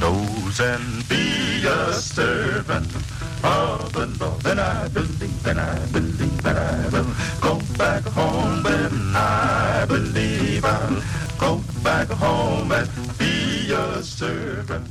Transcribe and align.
Knows 0.00 0.60
and 0.60 1.08
be 1.08 1.64
a 1.66 1.92
servant 1.94 2.94
of 3.42 3.92
the 3.92 4.06
Lord. 4.20 4.46
And 4.46 4.60
I 4.60 4.88
believe, 4.88 5.46
and 5.46 5.58
I 5.58 5.78
believe, 5.86 6.46
and 6.46 6.58
I 6.58 6.88
will 6.90 7.06
go 7.40 7.58
back 7.78 8.02
home, 8.04 8.66
and 8.66 9.16
I 9.16 9.86
believe 9.86 10.64
I'll 10.64 11.02
go 11.38 11.62
back 11.82 12.08
home 12.08 12.70
and 12.72 12.88
be 13.18 13.72
a 13.72 14.02
servant 14.02 14.88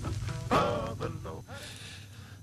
of 0.50 0.98
the 1.00 1.12
Lord. 1.24 1.44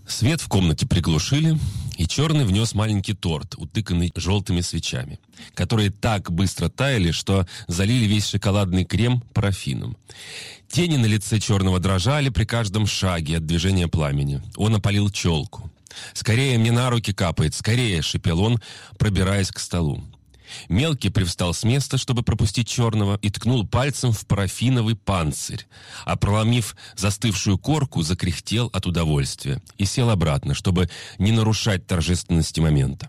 Свет 0.07 0.41
в 0.41 0.49
комнате 0.49 0.87
приглушили, 0.87 1.59
и 2.01 2.07
Черный 2.07 2.47
внес 2.47 2.75
маленький 2.75 3.13
торт, 3.13 3.57
утыканный 3.59 4.11
желтыми 4.15 4.63
свечами, 4.63 5.21
которые 5.53 5.91
так 5.91 6.33
быстро 6.33 6.71
таяли, 6.71 7.11
что 7.11 7.47
залили 7.69 8.07
весь 8.07 8.27
шоколадный 8.27 8.87
крем 8.87 9.21
парафином. 9.35 9.99
Тени 10.67 10.97
на 10.97 11.05
лице 11.05 11.39
Черного 11.39 11.79
дрожали 11.79 12.31
при 12.31 12.47
каждом 12.47 12.87
шаге 12.87 13.37
от 13.37 13.45
движения 13.45 13.87
пламени. 13.87 14.41
Он 14.57 14.77
опалил 14.77 15.11
челку. 15.11 15.71
«Скорее 16.15 16.57
мне 16.57 16.73
на 16.73 16.89
руки 16.89 17.13
капает, 17.13 17.55
скорее!»— 17.55 18.01
шипел 18.03 18.41
он, 18.41 18.63
пробираясь 18.99 19.51
к 19.51 19.59
столу. 19.59 20.03
Мелкий 20.69 21.11
привстал 21.11 21.55
с 21.55 21.65
места, 21.65 21.99
чтобы 21.99 22.23
пропустить 22.23 22.69
черного, 22.69 23.19
и 23.23 23.31
ткнул 23.31 23.67
пальцем 23.67 24.13
в 24.13 24.27
парафиновый 24.27 24.97
панцирь, 24.97 25.67
а 26.05 26.17
проломив 26.17 26.77
застывшую 26.97 27.59
корку, 27.59 28.03
закряхтел 28.03 28.71
от 28.73 28.87
удовольствия 28.87 29.63
и 29.79 29.85
сел 29.85 30.11
обратно, 30.11 30.55
чтобы 30.55 30.89
не 31.19 31.33
нарушать 31.33 31.87
торжественности 31.87 32.61
момента. 32.61 33.09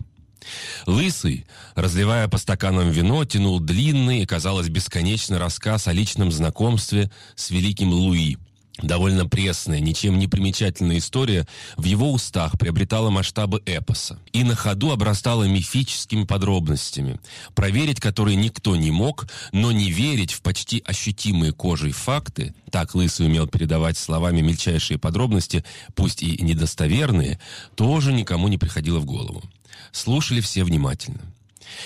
Лысый, 0.87 1.45
разливая 1.75 2.27
по 2.27 2.37
стаканам 2.37 2.89
вино, 2.89 3.23
тянул 3.25 3.59
длинный 3.59 4.23
и, 4.23 4.25
казалось, 4.25 4.69
бесконечный 4.69 5.37
рассказ 5.37 5.87
о 5.87 5.93
личном 5.93 6.31
знакомстве 6.31 7.11
с 7.35 7.51
великим 7.51 7.91
Луи– 7.91 8.37
Довольно 8.81 9.27
пресная, 9.27 9.79
ничем 9.79 10.17
не 10.17 10.27
примечательная 10.27 10.97
история 10.97 11.47
в 11.77 11.83
его 11.83 12.11
устах 12.11 12.57
приобретала 12.57 13.09
масштабы 13.09 13.61
эпоса 13.65 14.19
и 14.33 14.43
на 14.43 14.55
ходу 14.55 14.91
обрастала 14.91 15.43
мифическими 15.43 16.23
подробностями, 16.23 17.19
проверить 17.53 17.99
которые 17.99 18.35
никто 18.35 18.75
не 18.75 18.91
мог, 18.91 19.27
но 19.51 19.71
не 19.71 19.91
верить 19.91 20.31
в 20.31 20.41
почти 20.41 20.81
ощутимые 20.85 21.53
кожей 21.53 21.91
факты, 21.91 22.55
так 22.71 22.95
Лысый 22.95 23.27
умел 23.27 23.47
передавать 23.47 23.97
словами 23.97 24.41
мельчайшие 24.41 24.97
подробности, 24.97 25.63
пусть 25.93 26.23
и 26.23 26.41
недостоверные, 26.41 27.39
тоже 27.75 28.13
никому 28.13 28.47
не 28.47 28.57
приходило 28.57 28.99
в 28.99 29.05
голову. 29.05 29.43
Слушали 29.91 30.41
все 30.41 30.63
внимательно. 30.63 31.21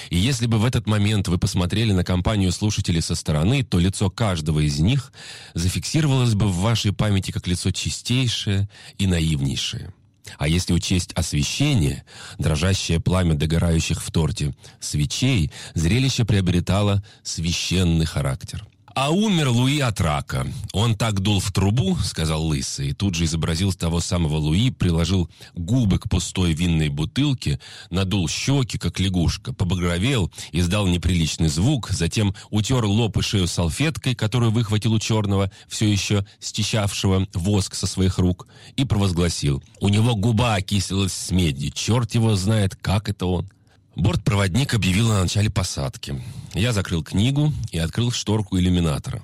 И 0.10 0.18
если 0.18 0.48
бы 0.48 0.58
в 0.58 0.66
этот 0.66 0.88
момент 0.88 1.28
вы 1.28 1.38
посмотрели 1.38 1.92
на 1.92 2.04
компанию 2.04 2.52
слушателей 2.52 3.02
со 3.02 3.16
стороны, 3.16 3.64
то 3.64 3.80
лицо 3.80 4.10
каждого 4.10 4.60
из 4.60 4.80
них 4.80 5.12
зафиксировалось 5.54 6.34
бы 6.34 6.48
в 6.48 6.58
вашей 6.58 6.94
памяти 6.94 7.32
как 7.32 7.48
лицо 7.48 7.72
чистейшее 7.72 8.70
и 8.98 9.08
наивнейшее. 9.08 9.94
А 10.38 10.48
если 10.48 10.74
учесть 10.74 11.14
освещение, 11.14 12.04
дрожащее 12.40 13.00
пламя 13.00 13.36
догорающих 13.36 14.02
в 14.02 14.12
торте 14.12 14.56
свечей, 14.80 15.52
зрелище 15.76 16.26
приобретало 16.26 17.04
священный 17.24 18.06
характер– 18.06 18.66
«А 18.96 19.12
умер 19.12 19.50
Луи 19.50 19.82
от 19.82 20.00
рака. 20.00 20.48
Он 20.72 20.96
так 20.96 21.20
дул 21.20 21.42
в 21.42 21.52
трубу,— 21.52 21.98
сказал 22.04 22.46
Лысый, 22.46 22.92
и 22.92 22.94
тут 22.94 23.14
же 23.14 23.26
изобразил 23.26 23.74
того 23.74 24.00
самого 24.00 24.38
Луи, 24.38 24.72
приложил 24.72 25.30
губы 25.54 26.00
к 26.00 26.10
пустой 26.10 26.54
винной 26.54 26.88
бутылке, 26.88 27.60
надул 27.90 28.30
щеки, 28.30 28.78
как 28.78 29.02
лягушка, 29.02 29.52
побагровел, 29.52 30.32
издал 30.54 30.88
неприличный 30.88 31.50
звук, 31.50 31.90
затем 31.90 32.34
утер 32.52 32.86
лоб 32.86 33.18
и 33.18 33.22
шею 33.22 33.48
салфеткой, 33.48 34.16
которую 34.16 34.52
выхватил 34.52 34.94
у 34.94 35.00
черного, 35.00 35.52
все 35.68 35.92
еще 35.92 36.26
стечавшего 36.40 37.28
воск 37.34 37.76
со 37.76 37.88
своих 37.88 38.18
рук, 38.18 38.48
и 38.78 38.86
провозгласил. 38.86 39.62
У 39.82 39.90
него 39.90 40.16
губа 40.16 40.56
окислилась 40.56 41.12
с 41.12 41.32
меди, 41.32 41.70
черт 41.70 42.16
его 42.16 42.38
знает, 42.38 42.78
как 42.78 43.10
это 43.10 43.26
он. 43.26 43.50
Бортпроводник 43.96 44.74
объявил 44.74 45.12
о 45.12 45.22
начале 45.22 45.50
посадки. 45.50 46.22
Я 46.54 46.74
закрыл 46.74 47.04
книгу 47.04 47.52
и 47.72 47.80
открыл 47.80 48.12
шторку 48.12 48.58
иллюминатора. 48.60 49.22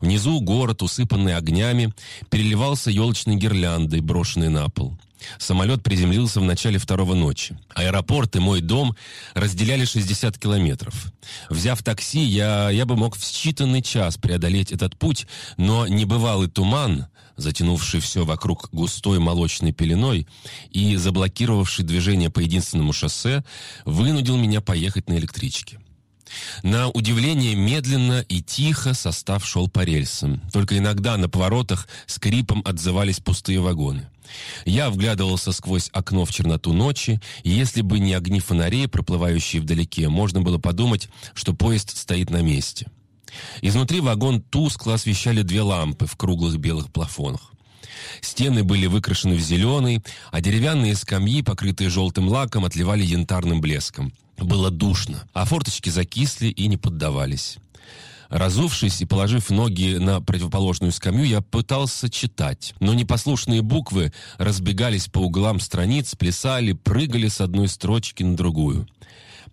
Внизу 0.00 0.40
город, 0.40 0.82
усыпанный 0.82 1.36
огнями, 1.36 1.92
переливался 2.30 2.90
елочной 2.90 3.36
гирляндой, 3.36 4.00
брошенной 4.00 4.48
на 4.48 4.68
пол. 4.68 4.98
Самолет 5.38 5.82
приземлился 5.82 6.40
в 6.40 6.44
начале 6.44 6.78
второго 6.78 7.14
ночи. 7.14 7.58
Аэропорт 7.74 8.36
и 8.36 8.38
мой 8.38 8.60
дом 8.60 8.94
разделяли 9.34 9.84
60 9.84 10.38
километров. 10.38 11.12
Взяв 11.50 11.82
такси, 11.82 12.20
я, 12.20 12.70
я 12.70 12.86
бы 12.86 12.96
мог 12.96 13.16
в 13.16 13.20
считанный 13.20 13.82
час 13.82 14.16
преодолеть 14.16 14.72
этот 14.72 14.96
путь, 14.96 15.26
но 15.56 15.86
небывалый 15.86 16.48
туман, 16.48 17.06
затянувший 17.36 18.00
все 18.00 18.24
вокруг 18.24 18.68
густой 18.72 19.18
молочной 19.18 19.72
пеленой 19.72 20.26
и 20.70 20.96
заблокировавший 20.96 21.84
движение 21.84 22.30
по 22.30 22.40
единственному 22.40 22.92
шоссе, 22.92 23.44
вынудил 23.84 24.36
меня 24.36 24.60
поехать 24.60 25.08
на 25.08 25.14
электричке. 25.14 25.78
На 26.62 26.88
удивление 26.88 27.54
медленно 27.54 28.24
и 28.28 28.42
тихо 28.42 28.94
состав 28.94 29.46
шел 29.46 29.68
по 29.68 29.80
рельсам. 29.80 30.40
Только 30.52 30.78
иногда 30.78 31.16
на 31.16 31.28
поворотах 31.28 31.88
скрипом 32.06 32.62
отзывались 32.64 33.20
пустые 33.20 33.60
вагоны. 33.60 34.08
Я 34.64 34.90
вглядывался 34.90 35.52
сквозь 35.52 35.88
окно 35.92 36.24
в 36.24 36.30
черноту 36.30 36.72
ночи, 36.72 37.20
и 37.42 37.50
если 37.50 37.80
бы 37.80 37.98
не 37.98 38.12
огни 38.14 38.40
фонарей, 38.40 38.88
проплывающие 38.88 39.62
вдалеке, 39.62 40.08
можно 40.08 40.42
было 40.42 40.58
подумать, 40.58 41.08
что 41.34 41.54
поезд 41.54 41.96
стоит 41.96 42.30
на 42.30 42.42
месте. 42.42 42.86
Изнутри 43.62 44.00
вагон 44.00 44.40
тускло 44.40 44.94
освещали 44.94 45.42
две 45.42 45.62
лампы 45.62 46.06
в 46.06 46.16
круглых 46.16 46.58
белых 46.58 46.92
плафонах. 46.92 47.52
Стены 48.20 48.64
были 48.64 48.86
выкрашены 48.86 49.34
в 49.34 49.40
зеленый, 49.40 50.02
а 50.30 50.40
деревянные 50.40 50.94
скамьи, 50.94 51.42
покрытые 51.42 51.90
желтым 51.90 52.28
лаком, 52.28 52.64
отливали 52.64 53.04
янтарным 53.04 53.60
блеском. 53.60 54.12
Было 54.38 54.70
душно, 54.70 55.24
а 55.32 55.44
форточки 55.44 55.90
закисли 55.90 56.48
и 56.48 56.68
не 56.68 56.76
поддавались. 56.76 57.58
Разувшись 58.28 59.00
и 59.00 59.06
положив 59.06 59.48
ноги 59.50 59.96
на 59.96 60.20
противоположную 60.20 60.92
скамью, 60.92 61.24
я 61.24 61.40
пытался 61.40 62.10
читать, 62.10 62.74
но 62.78 62.92
непослушные 62.92 63.62
буквы 63.62 64.12
разбегались 64.36 65.06
по 65.06 65.20
углам 65.20 65.60
страниц, 65.60 66.14
плясали, 66.14 66.72
прыгали 66.72 67.28
с 67.28 67.40
одной 67.40 67.68
строчки 67.68 68.22
на 68.22 68.36
другую. 68.36 68.86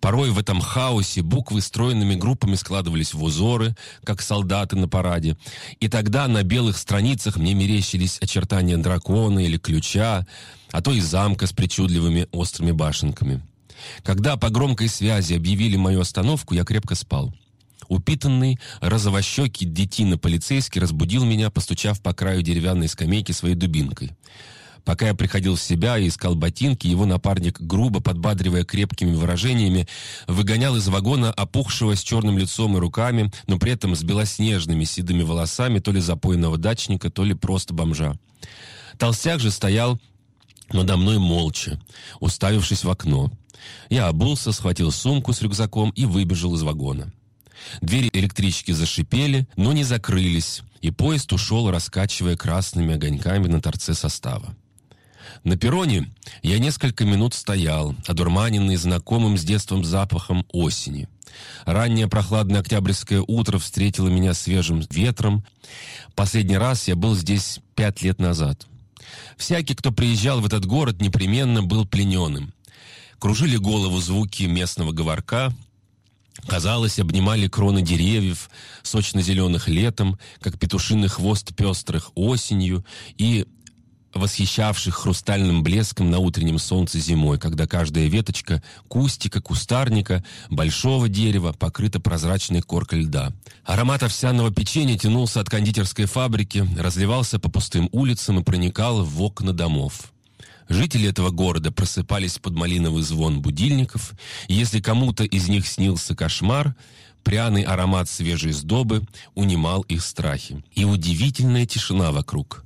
Порой 0.00 0.30
в 0.30 0.38
этом 0.38 0.60
хаосе 0.60 1.22
буквы 1.22 1.62
стройными 1.62 2.16
группами 2.16 2.54
складывались 2.54 3.14
в 3.14 3.22
узоры, 3.22 3.74
как 4.04 4.20
солдаты 4.20 4.76
на 4.76 4.88
параде. 4.88 5.38
И 5.80 5.88
тогда 5.88 6.28
на 6.28 6.42
белых 6.42 6.76
страницах 6.76 7.38
мне 7.38 7.54
мерещились 7.54 8.18
очертания 8.20 8.76
дракона 8.76 9.38
или 9.38 9.56
ключа, 9.56 10.26
а 10.70 10.82
то 10.82 10.92
и 10.92 11.00
замка 11.00 11.46
с 11.46 11.52
причудливыми 11.54 12.28
острыми 12.30 12.72
башенками. 12.72 13.42
Когда 14.02 14.36
по 14.36 14.50
громкой 14.50 14.88
связи 14.88 15.34
объявили 15.34 15.76
мою 15.76 16.00
остановку, 16.00 16.54
я 16.54 16.64
крепко 16.64 16.94
спал. 16.94 17.32
Упитанный, 17.88 18.58
розовощекий 18.80 19.66
детина-полицейский 19.66 20.80
разбудил 20.80 21.24
меня, 21.24 21.50
постучав 21.50 22.00
по 22.00 22.12
краю 22.12 22.42
деревянной 22.42 22.88
скамейки 22.88 23.32
своей 23.32 23.54
дубинкой. 23.54 24.12
Пока 24.84 25.08
я 25.08 25.14
приходил 25.14 25.56
в 25.56 25.60
себя 25.60 25.98
и 25.98 26.06
искал 26.06 26.36
ботинки, 26.36 26.86
его 26.86 27.06
напарник, 27.06 27.60
грубо 27.60 28.00
подбадривая 28.00 28.64
крепкими 28.64 29.14
выражениями, 29.14 29.88
выгонял 30.28 30.76
из 30.76 30.86
вагона 30.86 31.32
опухшего 31.32 31.96
с 31.96 32.02
черным 32.02 32.38
лицом 32.38 32.76
и 32.76 32.80
руками, 32.80 33.32
но 33.48 33.58
при 33.58 33.72
этом 33.72 33.96
с 33.96 34.04
белоснежными 34.04 34.84
седыми 34.84 35.24
волосами 35.24 35.80
то 35.80 35.90
ли 35.90 36.00
запойного 36.00 36.56
дачника, 36.56 37.10
то 37.10 37.24
ли 37.24 37.34
просто 37.34 37.74
бомжа. 37.74 38.16
Толстяк 38.96 39.40
же 39.40 39.50
стоял 39.50 39.98
надо 40.72 40.96
мной 40.96 41.18
молча, 41.18 41.80
уставившись 42.18 42.84
в 42.84 42.90
окно. 42.90 43.30
Я 43.90 44.08
обулся, 44.08 44.52
схватил 44.52 44.92
сумку 44.92 45.32
с 45.32 45.42
рюкзаком 45.42 45.90
и 45.90 46.04
выбежал 46.04 46.54
из 46.54 46.62
вагона. 46.62 47.12
Двери 47.80 48.10
электрички 48.12 48.72
зашипели, 48.72 49.48
но 49.56 49.72
не 49.72 49.84
закрылись, 49.84 50.62
и 50.80 50.90
поезд 50.90 51.32
ушел, 51.32 51.70
раскачивая 51.70 52.36
красными 52.36 52.94
огоньками 52.94 53.48
на 53.48 53.60
торце 53.60 53.94
состава. 53.94 54.54
На 55.44 55.56
перроне 55.56 56.12
я 56.42 56.58
несколько 56.58 57.04
минут 57.04 57.34
стоял, 57.34 57.94
одурманенный 58.06 58.76
знакомым 58.76 59.36
с 59.36 59.44
детством 59.44 59.84
запахом 59.84 60.46
осени. 60.52 61.08
Раннее 61.64 62.08
прохладное 62.08 62.60
октябрьское 62.60 63.20
утро 63.20 63.58
встретило 63.58 64.08
меня 64.08 64.34
свежим 64.34 64.82
ветром. 64.90 65.44
Последний 66.14 66.56
раз 66.56 66.88
я 66.88 66.96
был 66.96 67.14
здесь 67.14 67.60
пять 67.74 68.02
лет 68.02 68.18
назад. 68.18 68.66
Всякий, 69.36 69.74
кто 69.74 69.92
приезжал 69.92 70.40
в 70.40 70.46
этот 70.46 70.66
город, 70.66 71.00
непременно 71.00 71.62
был 71.62 71.86
плененным. 71.86 72.52
Кружили 73.18 73.56
голову 73.56 74.00
звуки 74.00 74.44
местного 74.44 74.92
говорка, 74.92 75.52
Казалось, 76.46 76.98
обнимали 76.98 77.48
кроны 77.48 77.82
деревьев, 77.82 78.50
сочно-зеленых 78.82 79.68
летом, 79.68 80.18
как 80.40 80.58
петушиный 80.58 81.08
хвост 81.08 81.54
пестрых 81.56 82.12
осенью, 82.14 82.84
и 83.16 83.46
восхищавших 84.16 84.94
хрустальным 84.94 85.62
блеском 85.62 86.10
на 86.10 86.18
утреннем 86.18 86.58
солнце 86.58 86.98
зимой, 86.98 87.38
когда 87.38 87.66
каждая 87.66 88.06
веточка 88.06 88.62
кустика, 88.88 89.40
кустарника, 89.40 90.24
большого 90.48 91.08
дерева 91.08 91.52
покрыта 91.52 92.00
прозрачной 92.00 92.62
коркой 92.62 93.02
льда. 93.02 93.32
Аромат 93.64 94.02
овсяного 94.02 94.50
печенья 94.50 94.96
тянулся 94.96 95.40
от 95.40 95.50
кондитерской 95.50 96.06
фабрики, 96.06 96.66
разливался 96.78 97.38
по 97.38 97.50
пустым 97.50 97.88
улицам 97.92 98.40
и 98.40 98.42
проникал 98.42 99.04
в 99.04 99.22
окна 99.22 99.52
домов. 99.52 100.12
Жители 100.68 101.08
этого 101.08 101.30
города 101.30 101.70
просыпались 101.70 102.38
под 102.38 102.54
малиновый 102.54 103.02
звон 103.02 103.40
будильников, 103.40 104.12
и 104.48 104.54
если 104.54 104.80
кому-то 104.80 105.24
из 105.24 105.48
них 105.48 105.66
снился 105.66 106.14
кошмар, 106.14 106.74
пряный 107.22 107.62
аромат 107.62 108.08
свежей 108.08 108.52
сдобы 108.52 109.06
унимал 109.34 109.82
их 109.82 110.02
страхи. 110.02 110.62
И 110.74 110.84
удивительная 110.84 111.66
тишина 111.66 112.12
вокруг 112.12 112.64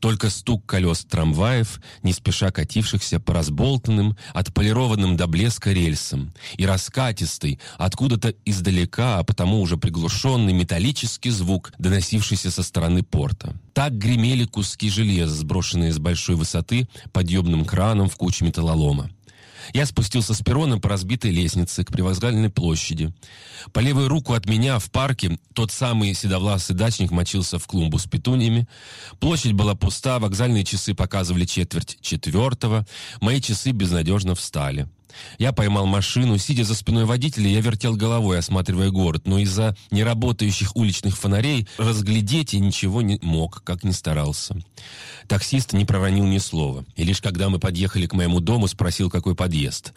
только 0.00 0.30
стук 0.30 0.66
колес 0.66 1.04
трамваев, 1.04 1.80
не 2.02 2.12
спеша 2.12 2.50
катившихся 2.50 3.20
по 3.20 3.34
разболтанным, 3.34 4.16
отполированным 4.34 5.16
до 5.16 5.26
блеска 5.26 5.72
рельсам, 5.72 6.32
и 6.56 6.66
раскатистый, 6.66 7.60
откуда-то 7.78 8.34
издалека, 8.44 9.18
а 9.18 9.24
потому 9.24 9.60
уже 9.60 9.76
приглушенный 9.76 10.52
металлический 10.52 11.30
звук, 11.30 11.72
доносившийся 11.78 12.50
со 12.50 12.62
стороны 12.62 13.02
порта. 13.02 13.54
Так 13.72 13.96
гремели 13.96 14.44
куски 14.44 14.90
железа, 14.90 15.34
сброшенные 15.34 15.92
с 15.92 15.98
большой 15.98 16.34
высоты 16.34 16.88
подъемным 17.12 17.64
краном 17.64 18.08
в 18.08 18.16
куче 18.16 18.44
металлолома. 18.44 19.10
Я 19.72 19.86
спустился 19.86 20.34
с 20.34 20.42
перрона 20.42 20.78
по 20.78 20.88
разбитой 20.88 21.30
лестнице 21.30 21.84
к 21.84 21.92
привокзальной 21.92 22.50
площади. 22.50 23.12
По 23.72 23.80
левую 23.80 24.08
руку 24.08 24.34
от 24.34 24.46
меня 24.46 24.78
в 24.78 24.90
парке 24.90 25.38
тот 25.54 25.70
самый 25.70 26.14
седовласый 26.14 26.76
дачник 26.76 27.10
мочился 27.10 27.58
в 27.58 27.66
клумбу 27.66 27.98
с 27.98 28.06
петуниями. 28.06 28.68
Площадь 29.18 29.52
была 29.52 29.74
пуста, 29.74 30.18
вокзальные 30.18 30.64
часы 30.64 30.94
показывали 30.94 31.44
четверть 31.44 31.98
четвертого. 32.00 32.86
Мои 33.20 33.40
часы 33.40 33.70
безнадежно 33.72 34.34
встали. 34.34 34.88
Я 35.38 35.52
поймал 35.52 35.86
машину, 35.86 36.38
сидя 36.38 36.64
за 36.64 36.74
спиной 36.74 37.04
водителя, 37.04 37.48
я 37.48 37.60
вертел 37.60 37.96
головой, 37.96 38.38
осматривая 38.38 38.90
город, 38.90 39.22
но 39.26 39.38
из-за 39.38 39.76
неработающих 39.90 40.76
уличных 40.76 41.16
фонарей 41.16 41.68
разглядеть 41.78 42.52
я 42.52 42.60
ничего 42.60 43.02
не 43.02 43.18
мог, 43.22 43.62
как 43.64 43.84
ни 43.84 43.90
старался. 43.90 44.56
Таксист 45.28 45.72
не 45.72 45.84
проронил 45.84 46.24
ни 46.24 46.38
слова, 46.38 46.84
и 46.96 47.04
лишь 47.04 47.20
когда 47.20 47.48
мы 47.48 47.58
подъехали 47.58 48.06
к 48.06 48.14
моему 48.14 48.40
дому, 48.40 48.66
спросил, 48.66 49.10
какой 49.10 49.34
подъезд. 49.34 49.92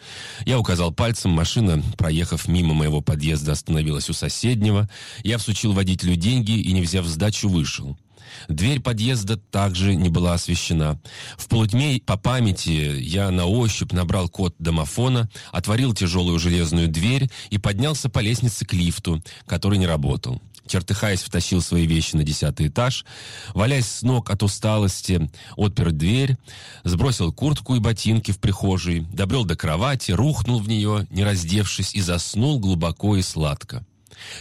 Я 0.46 0.58
указал 0.58 0.92
пальцем, 0.92 1.32
машина, 1.32 1.82
проехав 1.96 2.46
мимо 2.46 2.74
моего 2.74 3.00
подъезда, 3.00 3.52
остановилась 3.52 4.08
у 4.10 4.12
соседнего. 4.12 4.88
Я 5.22 5.38
всучил 5.38 5.72
водителю 5.72 6.16
деньги 6.16 6.52
и, 6.52 6.72
не 6.72 6.82
взяв 6.82 7.06
сдачу, 7.06 7.48
вышел. 7.48 7.96
Дверь 8.48 8.80
подъезда 8.80 9.36
также 9.36 9.94
не 9.94 10.08
была 10.08 10.34
освещена. 10.34 11.00
В 11.36 11.48
полутьме 11.48 12.00
по 12.04 12.16
памяти 12.16 12.98
я 13.00 13.30
на 13.30 13.46
ощупь 13.46 13.92
набрал 13.92 14.28
код 14.28 14.54
домофона, 14.58 15.28
отворил 15.52 15.94
тяжелую 15.94 16.38
железную 16.38 16.88
дверь 16.88 17.30
и 17.50 17.58
поднялся 17.58 18.08
по 18.08 18.20
лестнице 18.20 18.64
к 18.64 18.72
лифту, 18.72 19.22
который 19.46 19.78
не 19.78 19.86
работал. 19.86 20.40
Чертыхаясь, 20.66 21.22
втащил 21.22 21.60
свои 21.60 21.86
вещи 21.86 22.16
на 22.16 22.24
десятый 22.24 22.68
этаж, 22.68 23.04
валясь 23.52 23.86
с 23.86 24.02
ног 24.02 24.30
от 24.30 24.42
усталости, 24.42 25.30
отпер 25.56 25.92
дверь, 25.92 26.38
сбросил 26.84 27.32
куртку 27.32 27.76
и 27.76 27.80
ботинки 27.80 28.30
в 28.30 28.38
прихожей, 28.38 29.00
добрел 29.12 29.44
до 29.44 29.56
кровати, 29.56 30.12
рухнул 30.12 30.60
в 30.60 30.68
нее, 30.68 31.06
не 31.10 31.22
раздевшись, 31.22 31.94
и 31.94 32.00
заснул 32.00 32.58
глубоко 32.58 33.16
и 33.16 33.22
сладко. 33.22 33.84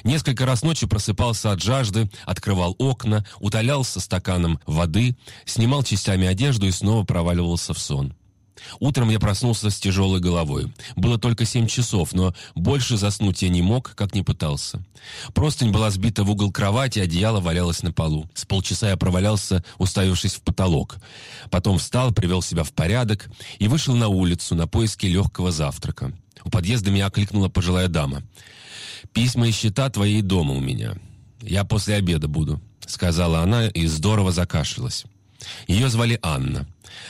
Несколько 0.03 0.45
раз 0.45 0.63
ночью 0.63 0.89
просыпался 0.89 1.51
от 1.51 1.61
жажды, 1.61 2.09
открывал 2.25 2.75
окна, 2.77 3.25
утолялся 3.39 3.99
стаканом 3.99 4.59
воды, 4.65 5.15
снимал 5.45 5.83
частями 5.83 6.27
одежду 6.27 6.67
и 6.67 6.71
снова 6.71 7.03
проваливался 7.03 7.73
в 7.73 7.79
сон. 7.79 8.13
Утром 8.79 9.09
я 9.09 9.19
проснулся 9.19 9.69
с 9.69 9.79
тяжелой 9.79 10.19
головой. 10.19 10.71
Было 10.95 11.17
только 11.17 11.45
семь 11.45 11.67
часов, 11.67 12.13
но 12.13 12.33
больше 12.55 12.97
заснуть 12.97 13.41
я 13.41 13.49
не 13.49 13.61
мог, 13.61 13.93
как 13.95 14.15
не 14.15 14.21
пытался. 14.21 14.83
Простынь 15.33 15.71
была 15.71 15.89
сбита 15.89 16.23
в 16.23 16.31
угол 16.31 16.51
кровати, 16.51 16.99
одеяло 16.99 17.39
валялось 17.39 17.83
на 17.83 17.91
полу. 17.91 18.29
С 18.33 18.45
полчаса 18.45 18.89
я 18.89 18.97
провалялся, 18.97 19.63
уставившись 19.77 20.35
в 20.35 20.41
потолок. 20.41 20.97
Потом 21.49 21.77
встал, 21.77 22.11
привел 22.11 22.41
себя 22.41 22.63
в 22.63 22.71
порядок 22.73 23.29
и 23.59 23.67
вышел 23.67 23.95
на 23.95 24.07
улицу 24.07 24.55
на 24.55 24.67
поиски 24.67 25.05
легкого 25.05 25.51
завтрака. 25.51 26.13
У 26.43 26.49
подъезда 26.49 26.91
меня 26.91 27.07
окликнула 27.07 27.49
пожилая 27.49 27.87
дама. 27.87 28.23
«Письма 29.11 29.47
и 29.47 29.51
счета 29.51 29.89
твоей 29.89 30.21
дома 30.21 30.53
у 30.53 30.59
меня. 30.59 30.95
Я 31.41 31.63
после 31.65 31.95
обеда 31.95 32.27
буду»,— 32.27 32.61
сказала 32.85 33.41
она 33.41 33.67
и 33.67 33.85
здорово 33.87 34.31
закашлялась. 34.31 35.05
Ее 35.67 35.89
звали 35.89 36.19
Анна. 36.21 36.65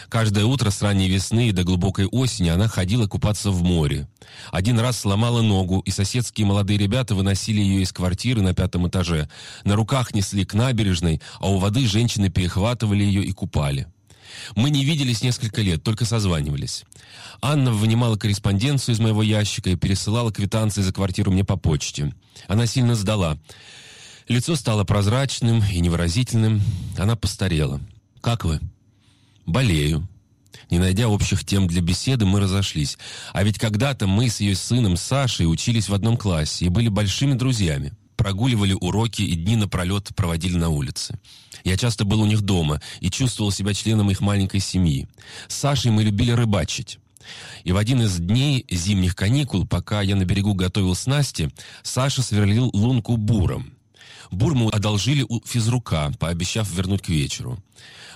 Каждое 0.10 0.45
утро 0.45 0.69
с 0.69 0.81
ранней 0.81 1.10
весны 1.10 1.51
до 1.51 1.63
глубокой 1.63 2.06
осени 2.06 2.50
она 2.50 2.68
ходила 2.68 3.07
купаться 3.07 3.51
в 3.51 3.63
море. 3.63 4.07
Один 4.51 4.80
раз 4.80 5.00
сломала 5.00 5.42
ногу, 5.42 5.80
и 5.80 5.92
соседские 5.92 6.48
молодые 6.48 6.78
ребята 6.80 7.16
выносили 7.16 7.60
ее 7.60 7.81
из 7.81 7.92
квартиры 7.92 8.42
на 8.42 8.54
пятом 8.54 8.88
этаже. 8.88 9.30
На 9.63 9.75
руках 9.75 10.13
несли 10.13 10.46
к 10.46 10.54
набережной, 10.54 11.22
а 11.39 11.50
у 11.50 11.57
воды 11.57 11.86
женщины 11.86 12.30
перехватывали 12.30 13.04
ее 13.04 13.24
и 13.24 13.31
купали. 13.31 13.88
Мы 14.56 14.69
не 14.69 14.83
виделись 14.83 15.21
несколько 15.21 15.62
лет, 15.62 15.83
только 15.83 16.06
созванивались. 16.06 16.83
Анна 17.41 17.71
вынимала 17.71 18.15
корреспонденцию 18.15 18.95
из 18.95 19.00
моего 19.00 19.24
ящика 19.24 19.69
и 19.69 19.75
пересылала 19.75 20.31
квитанции 20.31 20.81
за 20.81 20.94
квартиру 20.94 21.31
мне 21.31 21.44
по 21.44 21.57
почте. 21.57 22.13
Она 22.47 22.65
сильно 22.65 22.95
сдала. 22.95 23.38
Лицо 24.27 24.56
стало 24.56 24.83
прозрачным 24.83 25.63
и 25.63 25.80
невыразительным. 25.80 26.62
Она 26.97 27.15
постарела. 27.15 27.81
«Как 28.21 28.45
вы?» 28.45 28.59
«Болею». 29.45 30.07
Не 30.69 30.79
найдя 30.79 31.07
общих 31.07 31.44
тем 31.44 31.68
для 31.68 31.81
беседы, 31.81 32.25
мы 32.25 32.39
разошлись. 32.39 32.97
А 33.33 33.44
ведь 33.44 33.59
когда-то 33.59 34.07
мы 34.07 34.29
с 34.29 34.39
ее 34.39 34.56
сыном 34.56 34.97
Сашей 34.97 35.51
учились 35.51 35.89
в 35.89 35.94
одном 35.94 36.15
классе 36.15 36.65
и 36.65 36.69
были 36.69 36.88
большими 36.88 37.33
друзьями. 37.33 37.94
Прогуливали 38.15 38.74
уроки 38.74 39.21
и 39.21 39.36
дни 39.36 39.56
напролет 39.56 40.10
проводили 40.15 40.56
на 40.56 40.69
улице. 40.69 41.19
Я 41.63 41.77
часто 41.77 42.06
был 42.06 42.21
у 42.21 42.25
них 42.25 42.42
дома 42.42 42.81
и 43.00 43.10
чувствовал 43.10 43.51
себя 43.51 43.74
членом 43.74 44.12
их 44.12 44.21
маленькой 44.21 44.60
семьи. 44.60 45.07
С 45.48 45.56
Сашей 45.56 45.92
мы 45.92 46.04
любили 46.04 46.31
рыбачить. 46.31 47.00
И 47.63 47.71
в 47.71 47.77
один 47.77 48.01
из 48.01 48.18
дней 48.18 48.65
зимних 48.69 49.15
каникул, 49.15 49.65
пока 49.65 50.01
я 50.01 50.15
на 50.15 50.25
берегу 50.25 50.54
готовил 50.54 50.94
снасти, 50.95 51.50
Саша 51.81 52.21
сверлил 52.21 52.69
лунку 52.74 53.15
буром. 53.18 53.74
Бур 54.31 54.56
мы 54.56 54.69
одолжили 54.69 55.25
у 55.27 55.42
физрука, 55.45 56.12
пообещав 56.19 56.69
вернуть 56.71 57.01
к 57.04 57.10
вечеру. 57.10 57.63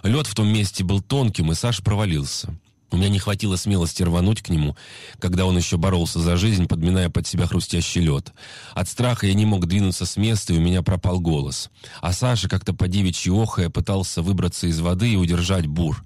Лед 0.04 0.28
в 0.28 0.36
том 0.36 0.48
месте 0.48 0.84
был 0.84 1.02
тонким, 1.02 1.52
и 1.52 1.56
Саша 1.56 1.84
провалился. 1.84 2.54
У 2.90 2.98
меня 2.98 3.10
не 3.10 3.20
хватило 3.20 3.58
смелости 3.58 4.04
рвануть 4.04 4.42
к 4.42 4.50
нему, 4.50 4.78
когда 5.20 5.46
он 5.46 5.58
еще 5.58 5.78
боролся 5.78 6.20
за 6.20 6.38
жизнь, 6.38 6.68
подминая 6.68 7.10
под 7.10 7.28
себя 7.28 7.46
хрустящий 7.46 8.02
лед. 8.02 8.32
От 8.74 8.88
страха 8.88 9.28
я 9.28 9.34
не 9.34 9.46
мог 9.46 9.66
двинуться 9.66 10.06
с 10.06 10.16
места, 10.16 10.54
и 10.54 10.58
у 10.58 10.62
меня 10.62 10.82
пропал 10.82 11.20
голос. 11.20 11.70
А 12.02 12.14
Саша, 12.14 12.48
как-то 12.48 12.74
по 12.74 12.88
девичьи 12.88 13.32
охая, 13.32 13.70
пытался 13.70 14.22
выбраться 14.22 14.68
из 14.68 14.80
воды 14.80 15.12
и 15.12 15.18
удержать 15.18 15.68
бур. 15.68 16.02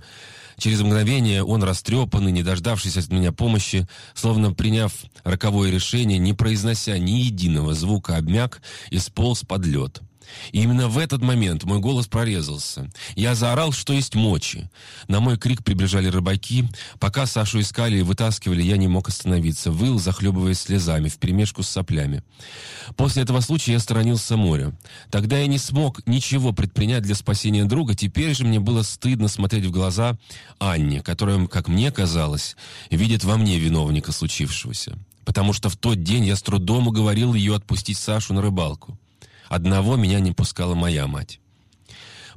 Через 0.57 0.81
мгновение 0.81 1.43
он, 1.43 1.63
растрепанный, 1.63 2.31
не 2.31 2.43
дождавшись 2.43 2.97
от 2.97 3.09
меня 3.09 3.31
помощи, 3.31 3.87
словно 4.13 4.53
приняв 4.53 4.93
роковое 5.23 5.71
решение, 5.71 6.17
не 6.17 6.33
произнося 6.33 6.97
ни 6.97 7.11
единого 7.11 7.73
звука, 7.73 8.17
обмяк 8.17 8.61
и 8.89 8.97
сполз 8.97 9.41
под 9.41 9.65
лед. 9.65 10.01
И 10.51 10.61
именно 10.61 10.87
в 10.87 10.97
этот 10.97 11.21
момент 11.21 11.63
мой 11.63 11.79
голос 11.79 12.07
прорезался. 12.07 12.89
Я 13.15 13.35
заорал, 13.35 13.71
что 13.71 13.93
есть 13.93 14.15
мочи. 14.15 14.69
На 15.07 15.19
мой 15.19 15.37
крик 15.37 15.63
прибежали 15.63 16.07
рыбаки. 16.07 16.65
Пока 16.99 17.25
Сашу 17.25 17.59
искали 17.61 17.99
и 17.99 18.01
вытаскивали, 18.01 18.61
я 18.61 18.77
не 18.77 18.87
мог 18.87 19.09
остановиться. 19.09 19.71
Выл, 19.71 19.99
захлебываясь 19.99 20.59
слезами, 20.59 21.09
вперемешку 21.09 21.63
с 21.63 21.69
соплями. 21.69 22.23
После 22.95 23.23
этого 23.23 23.39
случая 23.41 23.73
я 23.73 23.79
сторонился 23.79 24.37
моря. 24.37 24.73
Тогда 25.09 25.37
я 25.37 25.47
не 25.47 25.57
смог 25.57 26.05
ничего 26.07 26.51
предпринять 26.53 27.03
для 27.03 27.15
спасения 27.15 27.65
друга. 27.65 27.95
Теперь 27.95 28.35
же 28.35 28.43
мне 28.43 28.59
было 28.59 28.83
стыдно 28.83 29.27
смотреть 29.27 29.65
в 29.65 29.71
глаза 29.71 30.17
Анне, 30.59 31.01
которая, 31.01 31.47
как 31.47 31.67
мне 31.67 31.91
казалось, 31.91 32.55
видит 32.89 33.23
во 33.23 33.37
мне 33.37 33.59
виновника 33.59 34.11
случившегося. 34.11 34.97
Потому 35.25 35.53
что 35.53 35.69
в 35.69 35.77
тот 35.77 36.03
день 36.03 36.25
я 36.25 36.35
с 36.35 36.41
трудом 36.41 36.87
уговорил 36.87 37.33
ее 37.33 37.55
отпустить 37.55 37.97
Сашу 37.97 38.33
на 38.33 38.41
рыбалку. 38.41 38.97
Одного 39.51 39.97
меня 39.97 40.21
не 40.21 40.31
пускала 40.31 40.75
моя 40.75 41.07
мать. 41.07 41.40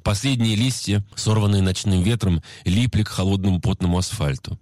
Последние 0.05 0.55
листья, 0.55 1.03
сорванные 1.17 1.63
ночным 1.63 2.03
ветром, 2.03 2.43
липли 2.67 3.05
к 3.05 3.09
холодному 3.09 3.59
потному 3.59 3.97
асфальту. 3.97 4.59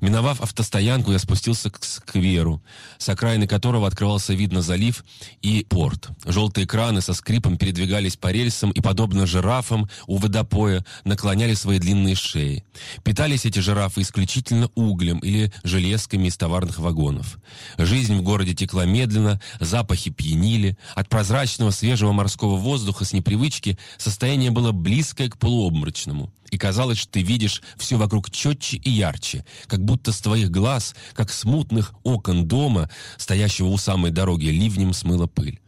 Миновав 0.00 0.40
автостоянку, 0.40 1.12
я 1.12 1.18
спустился 1.18 1.68
к 1.68 1.84
скверу, 1.84 2.62
с 2.96 3.06
окраины 3.10 3.46
которого 3.46 3.86
открывался 3.86 4.32
вид 4.32 4.52
на 4.52 4.62
залив 4.62 5.04
и 5.42 5.66
порт. 5.68 6.08
Желтые 6.24 6.66
краны 6.66 7.02
со 7.02 7.12
скрипом 7.12 7.58
передвигались 7.58 8.16
по 8.16 8.32
рельсам 8.32 8.70
и, 8.70 8.80
подобно 8.80 9.26
жирафам 9.26 9.86
у 10.06 10.16
водопоя, 10.16 10.82
наклоняли 11.04 11.52
свои 11.52 11.78
длинные 11.78 12.14
шеи. 12.14 12.64
Питались 13.04 13.44
эти 13.44 13.58
жирафы 13.58 14.00
исключительно 14.00 14.70
углем 14.74 15.18
или 15.18 15.52
железками 15.62 16.28
из 16.28 16.38
товарных 16.38 16.78
вагонов. 16.78 17.36
Жизнь 17.76 18.16
в 18.16 18.22
городе 18.22 18.54
текла 18.54 18.86
медленно, 18.86 19.42
запахи 19.60 20.10
пьянили. 20.10 20.78
От 20.94 21.10
прозрачного 21.10 21.70
свежего 21.70 22.12
морского 22.12 22.56
воздуха 22.56 23.04
с 23.04 23.12
непривычки 23.12 23.78
состояние 23.98 24.50
было 24.50 24.72
близкое 24.86 25.28
к 25.28 25.36
полуобморочному. 25.36 26.32
И 26.52 26.58
казалось, 26.58 26.98
что 26.98 27.14
ты 27.14 27.22
видишь 27.22 27.60
все 27.76 27.96
вокруг 27.96 28.30
четче 28.30 28.76
и 28.76 28.88
ярче, 28.88 29.44
как 29.66 29.84
будто 29.84 30.12
с 30.12 30.20
твоих 30.20 30.52
глаз, 30.52 30.94
как 31.12 31.32
с 31.32 31.42
мутных 31.42 31.92
окон 32.04 32.46
дома, 32.46 32.88
стоящего 33.18 33.66
у 33.66 33.78
самой 33.78 34.12
дороги, 34.12 34.46
ливнем 34.46 34.92
смыла 34.92 35.26
пыль. 35.26 35.58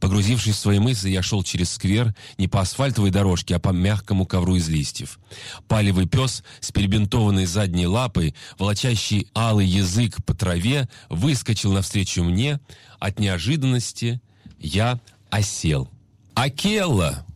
Погрузившись 0.00 0.56
в 0.56 0.58
свои 0.58 0.80
мысли, 0.80 1.10
я 1.10 1.22
шел 1.22 1.44
через 1.44 1.70
сквер 1.70 2.12
не 2.38 2.48
по 2.48 2.60
асфальтовой 2.60 3.10
дорожке, 3.10 3.54
а 3.54 3.60
по 3.60 3.68
мягкому 3.68 4.26
ковру 4.26 4.56
из 4.56 4.68
листьев. 4.68 5.20
Палевый 5.68 6.08
пес 6.08 6.42
с 6.58 6.72
перебинтованной 6.72 7.46
задней 7.46 7.86
лапой, 7.86 8.34
волочащий 8.58 9.28
алый 9.32 9.68
язык 9.68 10.24
по 10.24 10.34
траве, 10.34 10.88
выскочил 11.08 11.72
навстречу 11.72 12.24
мне. 12.24 12.58
От 12.98 13.20
неожиданности 13.20 14.20
я 14.58 14.98
осел. 15.30 15.88
«Акелла!»— 16.34 17.24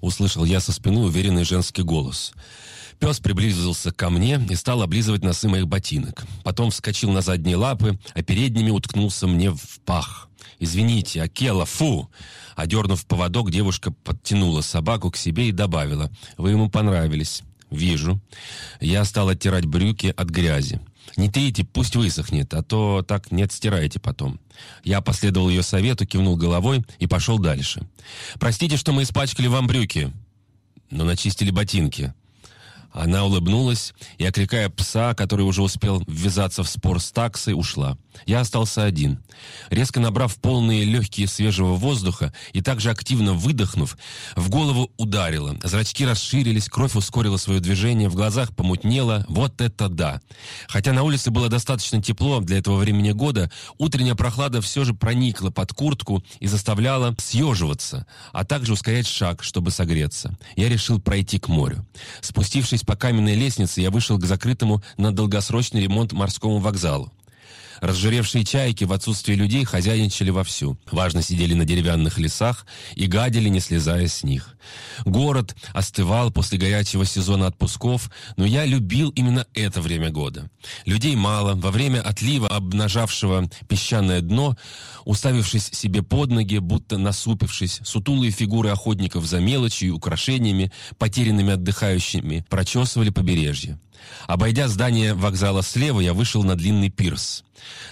услышал 0.00 0.44
я 0.44 0.60
со 0.60 0.72
спины 0.72 1.00
уверенный 1.00 1.44
женский 1.44 1.82
голос. 1.82 2.32
Пес 2.98 3.18
приблизился 3.18 3.90
ко 3.90 4.10
мне 4.10 4.40
и 4.48 4.54
стал 4.54 4.82
облизывать 4.82 5.24
носы 5.24 5.48
моих 5.48 5.66
ботинок. 5.66 6.24
Потом 6.44 6.70
вскочил 6.70 7.10
на 7.10 7.20
задние 7.20 7.56
лапы, 7.56 7.98
а 8.14 8.22
передними 8.22 8.70
уткнулся 8.70 9.26
мне 9.26 9.50
в 9.50 9.80
пах. 9.84 10.28
«Извините, 10.60 11.22
Акела, 11.22 11.66
фу!» 11.66 12.08
Одернув 12.54 13.04
поводок, 13.06 13.50
девушка 13.50 13.90
подтянула 13.90 14.60
собаку 14.60 15.10
к 15.10 15.16
себе 15.16 15.48
и 15.48 15.52
добавила. 15.52 16.10
«Вы 16.36 16.50
ему 16.50 16.70
понравились». 16.70 17.42
«Вижу». 17.72 18.20
Я 18.80 19.04
стал 19.04 19.30
оттирать 19.30 19.64
брюки 19.64 20.14
от 20.16 20.28
грязи. 20.28 20.78
«Не 21.16 21.28
трите, 21.28 21.64
пусть 21.64 21.96
высохнет, 21.96 22.52
а 22.54 22.62
то 22.62 23.02
так 23.02 23.30
не 23.30 23.42
отстираете 23.42 24.00
потом». 24.00 24.40
Я 24.84 25.00
последовал 25.00 25.48
ее 25.48 25.62
совету, 25.62 26.06
кивнул 26.06 26.36
головой 26.36 26.84
и 26.98 27.06
пошел 27.06 27.38
дальше. 27.38 27.86
«Простите, 28.38 28.76
что 28.76 28.92
мы 28.92 29.02
испачкали 29.02 29.46
вам 29.46 29.66
брюки, 29.66 30.12
но 30.90 31.04
начистили 31.04 31.50
ботинки». 31.50 32.14
Она 32.92 33.24
улыбнулась 33.24 33.94
и, 34.18 34.24
окликая 34.24 34.68
пса, 34.68 35.14
который 35.14 35.42
уже 35.42 35.62
успел 35.62 36.02
ввязаться 36.06 36.62
в 36.62 36.68
спор 36.68 37.00
с 37.00 37.10
таксой, 37.10 37.54
ушла. 37.54 37.96
Я 38.26 38.40
остался 38.40 38.84
один. 38.84 39.22
Резко 39.70 39.98
набрав 39.98 40.36
полные 40.36 40.84
легкие 40.84 41.26
свежего 41.26 41.74
воздуха 41.74 42.32
и 42.52 42.60
также 42.60 42.90
активно 42.90 43.32
выдохнув, 43.32 43.96
в 44.36 44.50
голову 44.50 44.90
ударило. 44.98 45.56
Зрачки 45.62 46.04
расширились, 46.04 46.68
кровь 46.68 46.94
ускорила 46.94 47.38
свое 47.38 47.60
движение, 47.60 48.08
в 48.08 48.14
глазах 48.14 48.54
помутнело. 48.54 49.24
Вот 49.28 49.60
это 49.60 49.88
да! 49.88 50.20
Хотя 50.68 50.92
на 50.92 51.02
улице 51.02 51.30
было 51.30 51.48
достаточно 51.48 52.02
тепло 52.02 52.40
для 52.40 52.58
этого 52.58 52.76
времени 52.76 53.12
года, 53.12 53.50
утренняя 53.78 54.14
прохлада 54.14 54.60
все 54.60 54.84
же 54.84 54.92
проникла 54.92 55.50
под 55.50 55.72
куртку 55.72 56.22
и 56.40 56.46
заставляла 56.46 57.14
съеживаться, 57.18 58.06
а 58.32 58.44
также 58.44 58.74
ускорять 58.74 59.06
шаг, 59.06 59.42
чтобы 59.42 59.70
согреться. 59.70 60.36
Я 60.56 60.68
решил 60.68 61.00
пройти 61.00 61.38
к 61.38 61.48
морю. 61.48 61.86
Спустившись 62.20 62.81
по 62.86 62.96
каменной 62.96 63.34
лестнице, 63.34 63.80
я 63.80 63.90
вышел 63.90 64.18
к 64.18 64.24
закрытому 64.24 64.82
на 64.96 65.12
долгосрочный 65.12 65.82
ремонт 65.82 66.12
морскому 66.12 66.58
вокзалу. 66.58 67.12
Разжиревшие 67.82 68.44
чайки 68.44 68.84
в 68.84 68.92
отсутствие 68.92 69.36
людей 69.36 69.64
хозяйничали 69.64 70.30
вовсю. 70.30 70.78
Важно 70.92 71.20
сидели 71.20 71.52
на 71.54 71.64
деревянных 71.64 72.16
лесах 72.16 72.64
и 72.94 73.08
гадили, 73.08 73.48
не 73.48 73.58
слезая 73.58 74.06
с 74.06 74.22
них. 74.22 74.54
Город 75.04 75.56
остывал 75.74 76.30
после 76.30 76.58
горячего 76.58 77.04
сезона 77.04 77.48
отпусков, 77.48 78.08
но 78.36 78.46
я 78.46 78.64
любил 78.66 79.10
именно 79.10 79.48
это 79.52 79.80
время 79.80 80.10
года. 80.10 80.48
Людей 80.86 81.16
мало, 81.16 81.56
во 81.56 81.72
время 81.72 82.00
отлива, 82.00 82.46
обнажавшего 82.46 83.50
песчаное 83.68 84.20
дно, 84.20 84.56
уставившись 85.04 85.70
себе 85.72 86.04
под 86.04 86.30
ноги, 86.30 86.58
будто 86.58 86.98
насупившись, 86.98 87.80
сутулые 87.82 88.30
фигуры 88.30 88.68
охотников 88.68 89.26
за 89.26 89.40
мелочью 89.40 89.88
и 89.88 89.92
украшениями, 89.92 90.70
потерянными 90.98 91.54
отдыхающими, 91.54 92.46
прочесывали 92.48 93.10
побережье. 93.10 93.80
Обойдя 94.26 94.68
здание 94.68 95.14
вокзала 95.14 95.62
слева, 95.62 96.00
я 96.00 96.14
вышел 96.14 96.42
на 96.42 96.56
длинный 96.56 96.90
пирс. 96.90 97.44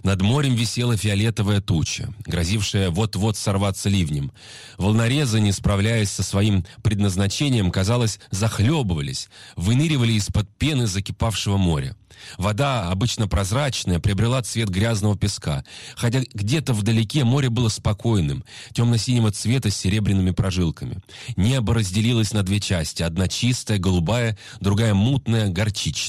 Над 0.02 0.23
морем 0.23 0.55
висела 0.55 0.97
фиолетовая 0.97 1.61
туча, 1.61 2.12
грозившая 2.26 2.90
вот-вот 2.90 3.37
сорваться 3.37 3.88
ливнем. 3.88 4.33
Волнорезы, 4.79 5.40
не 5.40 5.52
справляясь 5.52 6.11
со 6.11 6.23
своим 6.23 6.64
предназначением, 6.83 7.71
казалось, 7.71 8.19
захлебывались, 8.31 9.29
выныривали 9.57 10.12
из-под 10.14 10.49
пены 10.57 10.87
закипавшего 10.87 11.57
моря. 11.57 11.97
Вода, 12.37 12.90
обычно 12.90 13.29
прозрачная, 13.29 13.99
приобрела 13.99 14.43
цвет 14.43 14.69
грязного 14.69 15.17
песка, 15.17 15.64
хотя 15.97 16.21
где-то 16.35 16.75
вдалеке 16.75 17.25
море 17.25 17.49
было 17.49 17.69
спокойным, 17.69 18.45
темно-синего 18.73 19.31
цвета 19.33 19.71
с 19.71 19.76
серебряными 19.76 20.31
прожилками. 20.33 20.99
Небо 21.37 21.75
разделилось 21.75 22.33
на 22.33 22.43
две 22.43 22.61
части, 22.61 23.02
одна 23.02 23.29
чистая, 23.29 23.79
голубая, 23.79 24.37
другая 24.61 24.95
мутная, 24.95 25.49
горчичная. 25.49 26.00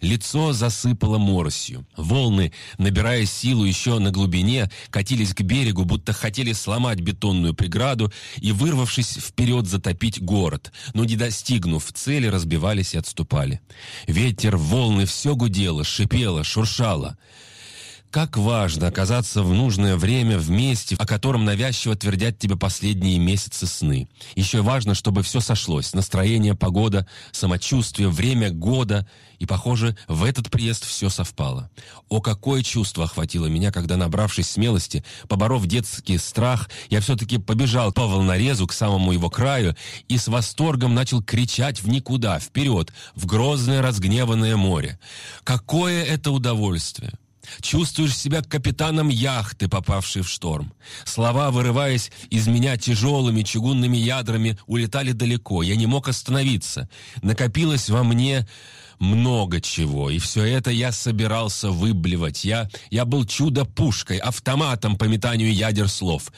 Лицо 0.00 0.52
засыпало 0.52 1.18
моросью. 1.18 1.86
Волны, 1.96 2.52
набирая 2.78 3.24
силу 3.26 3.64
еще 3.64 3.98
на 3.98 4.10
глубине, 4.10 4.70
катились 4.90 5.34
к 5.34 5.42
берегу, 5.42 5.84
будто 5.84 6.12
хотели 6.12 6.52
сломать 6.52 7.00
бетонную 7.00 7.54
преграду 7.54 8.12
и, 8.36 8.52
вырвавшись 8.52 9.16
вперед, 9.16 9.66
затопить 9.66 10.22
город, 10.22 10.72
но 10.94 11.04
не 11.04 11.16
достигнув 11.16 11.92
цели, 11.92 12.26
разбивались 12.26 12.94
и 12.94 12.98
отступали. 12.98 13.60
Ветер, 14.06 14.56
волны, 14.56 15.06
все 15.06 15.34
гудело, 15.34 15.84
шипело, 15.84 16.44
шуршало. 16.44 17.16
Как 18.10 18.36
важно 18.36 18.88
оказаться 18.88 19.44
в 19.44 19.54
нужное 19.54 19.94
время 19.96 20.36
вместе, 20.36 20.96
о 20.98 21.06
котором 21.06 21.44
навязчиво 21.44 21.94
твердят 21.94 22.40
тебе 22.40 22.56
последние 22.56 23.20
месяцы 23.20 23.68
сны. 23.68 24.08
Еще 24.34 24.62
важно, 24.62 24.96
чтобы 24.96 25.22
все 25.22 25.38
сошлось. 25.38 25.94
Настроение, 25.94 26.56
погода, 26.56 27.06
самочувствие, 27.30 28.08
время 28.08 28.50
года. 28.50 29.06
И, 29.38 29.46
похоже, 29.46 29.96
в 30.08 30.24
этот 30.24 30.50
приезд 30.50 30.84
все 30.84 31.08
совпало. 31.08 31.70
О, 32.08 32.20
какое 32.20 32.64
чувство 32.64 33.04
охватило 33.04 33.46
меня, 33.46 33.70
когда, 33.70 33.96
набравшись 33.96 34.50
смелости, 34.50 35.04
поборов 35.28 35.66
детский 35.66 36.18
страх, 36.18 36.68
я 36.88 37.00
все-таки 37.00 37.38
побежал 37.38 37.92
по 37.92 38.08
волнорезу 38.08 38.66
к 38.66 38.72
самому 38.72 39.12
его 39.12 39.30
краю 39.30 39.76
и 40.08 40.18
с 40.18 40.26
восторгом 40.26 40.96
начал 40.96 41.22
кричать 41.22 41.80
в 41.80 41.88
никуда, 41.88 42.40
вперед, 42.40 42.92
в 43.14 43.26
грозное 43.26 43.82
разгневанное 43.82 44.56
море. 44.56 44.98
Какое 45.44 46.02
это 46.02 46.32
удовольствие! 46.32 47.12
Чувствуешь 47.60 48.16
себя 48.16 48.42
капитаном 48.42 49.08
яхты, 49.08 49.68
попавшей 49.68 50.22
в 50.22 50.28
шторм. 50.28 50.72
Слова, 51.04 51.50
вырываясь 51.50 52.10
из 52.30 52.46
меня 52.46 52.76
тяжелыми 52.76 53.42
чугунными 53.42 53.96
ядрами, 53.96 54.58
улетали 54.66 55.12
далеко. 55.12 55.62
Я 55.62 55.76
не 55.76 55.86
мог 55.86 56.08
остановиться. 56.08 56.88
Накопилось 57.22 57.90
во 57.90 58.02
мне 58.04 58.46
много 59.00 59.60
чего, 59.60 60.10
и 60.10 60.18
все 60.18 60.44
это 60.44 60.70
я 60.70 60.92
собирался 60.92 61.70
выблевать. 61.70 62.44
Я, 62.44 62.68
я 62.90 63.04
был 63.04 63.24
чудо-пушкой, 63.24 64.18
автоматом 64.18 64.96
по 64.96 65.04
метанию 65.04 65.52
ядер 65.52 65.88
слов. 65.88 66.30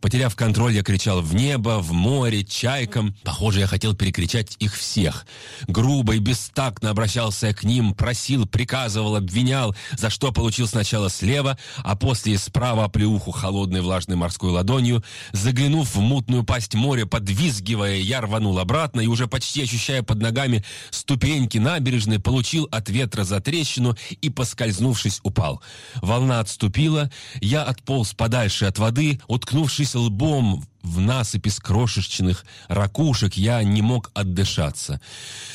Потеряв 0.00 0.34
контроль, 0.34 0.72
я 0.72 0.82
кричал 0.82 1.20
в 1.20 1.34
небо, 1.34 1.78
в 1.80 1.92
море, 1.92 2.44
чайкам. 2.44 3.14
Похоже, 3.22 3.60
я 3.60 3.66
хотел 3.66 3.94
перекричать 3.94 4.56
их 4.58 4.74
всех. 4.74 5.26
Грубо 5.68 6.14
и 6.14 6.18
бестактно 6.18 6.90
обращался 6.90 7.48
я 7.48 7.54
к 7.54 7.64
ним, 7.64 7.94
просил, 7.94 8.46
приказывал, 8.46 9.16
обвинял, 9.16 9.76
за 9.96 10.10
что 10.10 10.32
получил 10.32 10.66
сначала 10.66 11.10
слева, 11.10 11.58
а 11.78 11.96
после 11.96 12.38
справа 12.38 12.84
оплеуху 12.84 13.30
холодной 13.30 13.82
влажной 13.82 14.16
морской 14.16 14.50
ладонью. 14.50 15.04
Заглянув 15.32 15.94
в 15.94 16.00
мутную 16.00 16.44
пасть 16.44 16.74
моря, 16.74 17.04
подвизгивая, 17.04 17.96
я 17.96 18.22
рванул 18.22 18.58
обратно 18.58 19.00
и 19.00 19.06
уже 19.06 19.26
почти 19.26 19.62
ощущая 19.62 20.02
под 20.02 20.20
ногами 20.20 20.64
ступеньки 20.90 21.58
набережной, 21.58 22.05
набережной, 22.06 22.18
получил 22.18 22.68
от 22.70 22.88
ветра 22.88 23.24
за 23.24 23.40
трещину 23.40 23.96
и, 24.22 24.30
поскользнувшись, 24.30 25.20
упал. 25.22 25.60
Волна 26.02 26.40
отступила, 26.40 27.10
я 27.40 27.62
отполз 27.62 28.14
подальше 28.14 28.66
от 28.66 28.78
воды, 28.78 29.20
уткнувшись 29.28 29.94
лбом 29.94 30.64
в 30.82 31.00
насыпи 31.00 31.48
из 31.48 31.58
крошечных 31.58 32.44
ракушек, 32.68 33.34
я 33.34 33.62
не 33.62 33.82
мог 33.82 34.10
отдышаться. 34.14 35.00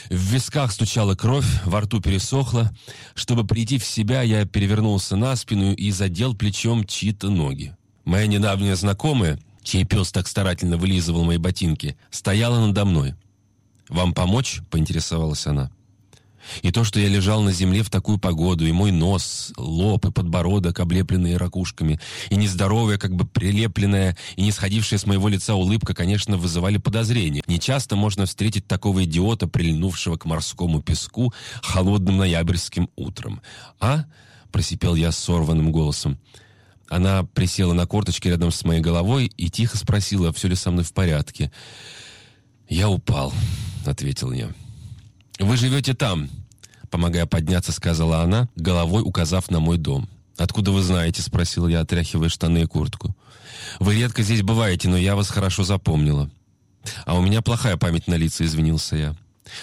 В 0.10 0.16
висках 0.16 0.72
стучала 0.72 1.16
кровь, 1.16 1.48
во 1.66 1.82
рту 1.82 2.02
пересохло. 2.02 2.72
Чтобы 3.16 3.46
прийти 3.46 3.78
в 3.78 3.86
себя, 3.86 4.24
я 4.24 4.46
перевернулся 4.46 5.16
на 5.16 5.36
спину 5.36 5.74
и 5.74 5.92
задел 5.92 6.36
плечом 6.36 6.86
чьи-то 6.86 7.30
ноги. 7.30 7.76
Моя 8.04 8.28
недавняя 8.28 8.76
знакомая, 8.76 9.40
чей 9.64 9.86
пес 9.86 10.12
так 10.12 10.28
старательно 10.28 10.78
вылизывал 10.78 11.24
мои 11.24 11.38
ботинки, 11.38 11.96
стояла 12.10 12.66
надо 12.68 12.84
мной. 12.84 13.16
«Вам 13.88 14.14
помочь?»— 14.14 14.62
поинтересовалась 14.70 15.48
она. 15.48 15.70
И 16.62 16.72
то, 16.72 16.84
что 16.84 17.00
я 17.00 17.08
лежал 17.08 17.42
на 17.42 17.52
земле 17.52 17.84
в 17.84 17.90
такую 17.90 18.18
погоду, 18.18 18.66
и 18.66 18.72
мой 18.72 18.92
нос, 18.92 19.54
лоб 19.58 20.06
и 20.06 20.12
подбородок, 20.12 20.80
облепленные 20.80 21.38
ракушками, 21.38 22.00
и 22.30 22.36
нездоровая, 22.36 22.98
как 22.98 23.16
бы 23.16 23.26
прилепленная 23.26 24.18
и 24.36 24.44
не 24.44 24.52
сходившая 24.52 25.00
с 25.00 25.06
моего 25.06 25.28
лица 25.28 25.56
улыбка, 25.56 25.94
конечно, 25.94 26.38
вызывали 26.38 26.78
подозрения. 26.78 27.44
Нечасто 27.48 27.96
можно 27.96 28.26
встретить 28.26 28.68
такого 28.68 29.04
идиота, 29.04 29.48
прильнувшего 29.48 30.18
к 30.18 30.26
морскому 30.26 30.82
песку 30.82 31.34
холодным 31.62 32.18
ноябрьским 32.18 32.90
утром. 32.96 33.42
«А?»— 33.80 34.06
просипел 34.52 34.96
я 34.96 35.12
сорванным 35.12 35.72
голосом. 35.72 36.18
Она 36.90 37.24
присела 37.24 37.72
на 37.74 37.88
корточки 37.88 38.28
рядом 38.28 38.52
с 38.52 38.66
моей 38.66 38.82
головой 38.82 39.32
и 39.38 39.50
тихо 39.50 39.78
спросила, 39.78 40.34
все 40.34 40.50
ли 40.50 40.56
со 40.56 40.72
мной 40.72 40.84
в 40.84 40.92
порядке. 40.92 41.52
Я 42.68 42.90
упал.— 42.90 43.32
ответил 43.86 44.32
я. 44.32 44.50
«Вы 45.42 45.58
живете 45.58 45.96
там»,— 45.96 46.30
помогая 46.92 47.26
подняться, 47.26 47.72
сказала 47.72 48.22
она, 48.22 48.48
головой 48.56 49.02
указав 49.02 49.50
на 49.50 49.60
мой 49.60 49.80
дом. 49.80 50.08
«Откуда 50.38 50.72
вы 50.72 50.84
знаете?»— 50.84 51.22
спросил 51.24 51.68
я, 51.68 51.80
отряхивая 51.80 52.30
штаны 52.30 52.62
и 52.62 52.66
куртку. 52.68 53.16
«Вы 53.80 53.96
редко 53.96 54.22
здесь 54.22 54.44
бываете, 54.44 54.88
но 54.88 54.98
я 54.98 55.16
вас 55.16 55.30
хорошо 55.30 55.64
запомнила». 55.64 56.30
«А 57.06 57.18
у 57.18 57.22
меня 57.24 57.42
плохая 57.42 57.76
память 57.76 58.08
на 58.08 58.16
лица»,— 58.16 58.44
извинился 58.46 58.96
я. 58.96 59.16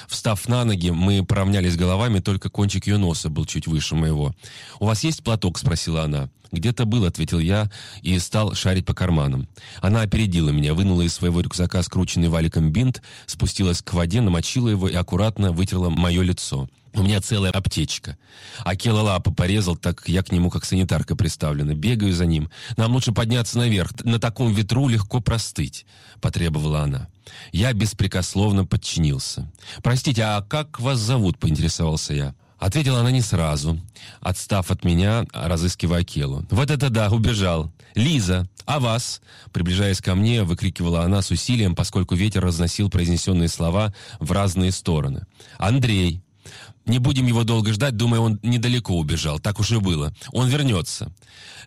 Встав 0.09 0.49
на 0.49 0.65
ноги, 0.65 0.91
мы 0.91 1.25
поравнялись 1.25 1.77
головами, 1.77 2.21
только 2.21 2.51
кончик 2.51 2.87
ее 2.87 2.99
носа 2.99 3.29
был 3.29 3.47
чуть 3.47 3.67
выше 3.67 3.95
моего. 3.95 4.35
«У 4.81 4.87
вас 4.87 5.05
есть 5.05 5.23
платок?»— 5.23 5.59
спросила 5.61 6.05
она. 6.05 6.29
«Где-то 6.51 6.87
был»,— 6.87 7.05
ответил 7.07 7.39
я 7.39 7.71
и 8.03 8.19
стал 8.19 8.55
шарить 8.55 8.87
по 8.87 8.95
карманам. 8.95 9.49
Она 9.81 10.03
опередила 10.03 10.51
меня, 10.51 10.75
вынула 10.75 11.03
из 11.03 11.15
своего 11.15 11.41
рюкзака 11.41 11.83
скрученный 11.83 12.29
валиком 12.29 12.73
бинт, 12.73 13.03
спустилась 13.27 13.83
к 13.83 13.93
воде, 13.93 14.21
намочила 14.21 14.69
его 14.69 14.89
и 14.89 14.95
аккуратно 14.95 15.53
вытерла 15.53 15.91
мое 15.91 16.23
лицо. 16.23 16.69
У 16.99 17.03
меня 17.03 17.21
целая 17.21 17.53
аптечка. 17.53 18.19
Акела 18.65 19.01
лапы 19.03 19.31
порезал, 19.31 19.77
так 19.77 20.03
я 20.09 20.23
к 20.23 20.33
нему 20.33 20.51
как 20.51 20.65
санитарка 20.65 21.15
приставлена. 21.15 21.75
Бегаю 21.75 22.13
за 22.13 22.27
ним. 22.27 22.51
Нам 22.77 22.93
лучше 22.93 23.13
подняться 23.13 23.59
наверх. 23.59 23.93
На 24.05 24.19
таком 24.19 24.53
ветру 24.53 24.89
легко 24.89 25.21
простыть,— 25.21 25.87
потребовала 26.21 26.81
она. 26.81 27.09
Я 27.53 27.73
беспрекословно 27.73 28.65
подчинился. 28.65 29.51
«Простите, 29.83 30.23
а 30.25 30.43
как 30.43 30.81
вас 30.81 30.99
зовут?»— 30.99 31.39
поинтересовался 31.41 32.15
я. 32.15 32.35
Ответила 32.59 33.01
она 33.01 33.13
не 33.13 33.21
сразу, 33.21 33.79
отстав 34.21 34.71
от 34.73 34.85
меня, 34.85 35.25
разыскивая 35.33 36.01
Акелу. 36.01 36.45
«Вот 36.51 36.71
это 36.71 36.91
да, 36.91 37.11
убежал! 37.11 37.73
Лиза, 37.95 38.49
а 38.65 38.81
вас?» 38.81 39.21
Приближаясь 39.53 40.01
ко 40.01 40.17
мне, 40.17 40.43
выкрикивала 40.43 41.03
она 41.03 41.23
с 41.23 41.31
усилием, 41.31 41.77
поскольку 41.77 42.17
ветер 42.17 42.43
разносил 42.43 42.91
произнесенные 42.91 43.49
слова 43.49 43.95
в 44.19 44.33
разные 44.33 44.73
стороны. 44.73 45.27
«Андрей!» 45.59 46.23
Не 46.87 46.99
будем 46.99 47.27
его 47.27 47.45
долго 47.45 47.73
ждать, 47.73 47.97
думаю, 47.97 48.23
он 48.23 48.41
недалеко 48.43 48.97
убежал. 48.97 49.39
Так 49.39 49.61
уж 49.61 49.73
и 49.73 49.77
было. 49.77 50.15
Он 50.33 50.49
вернется. 50.49 51.13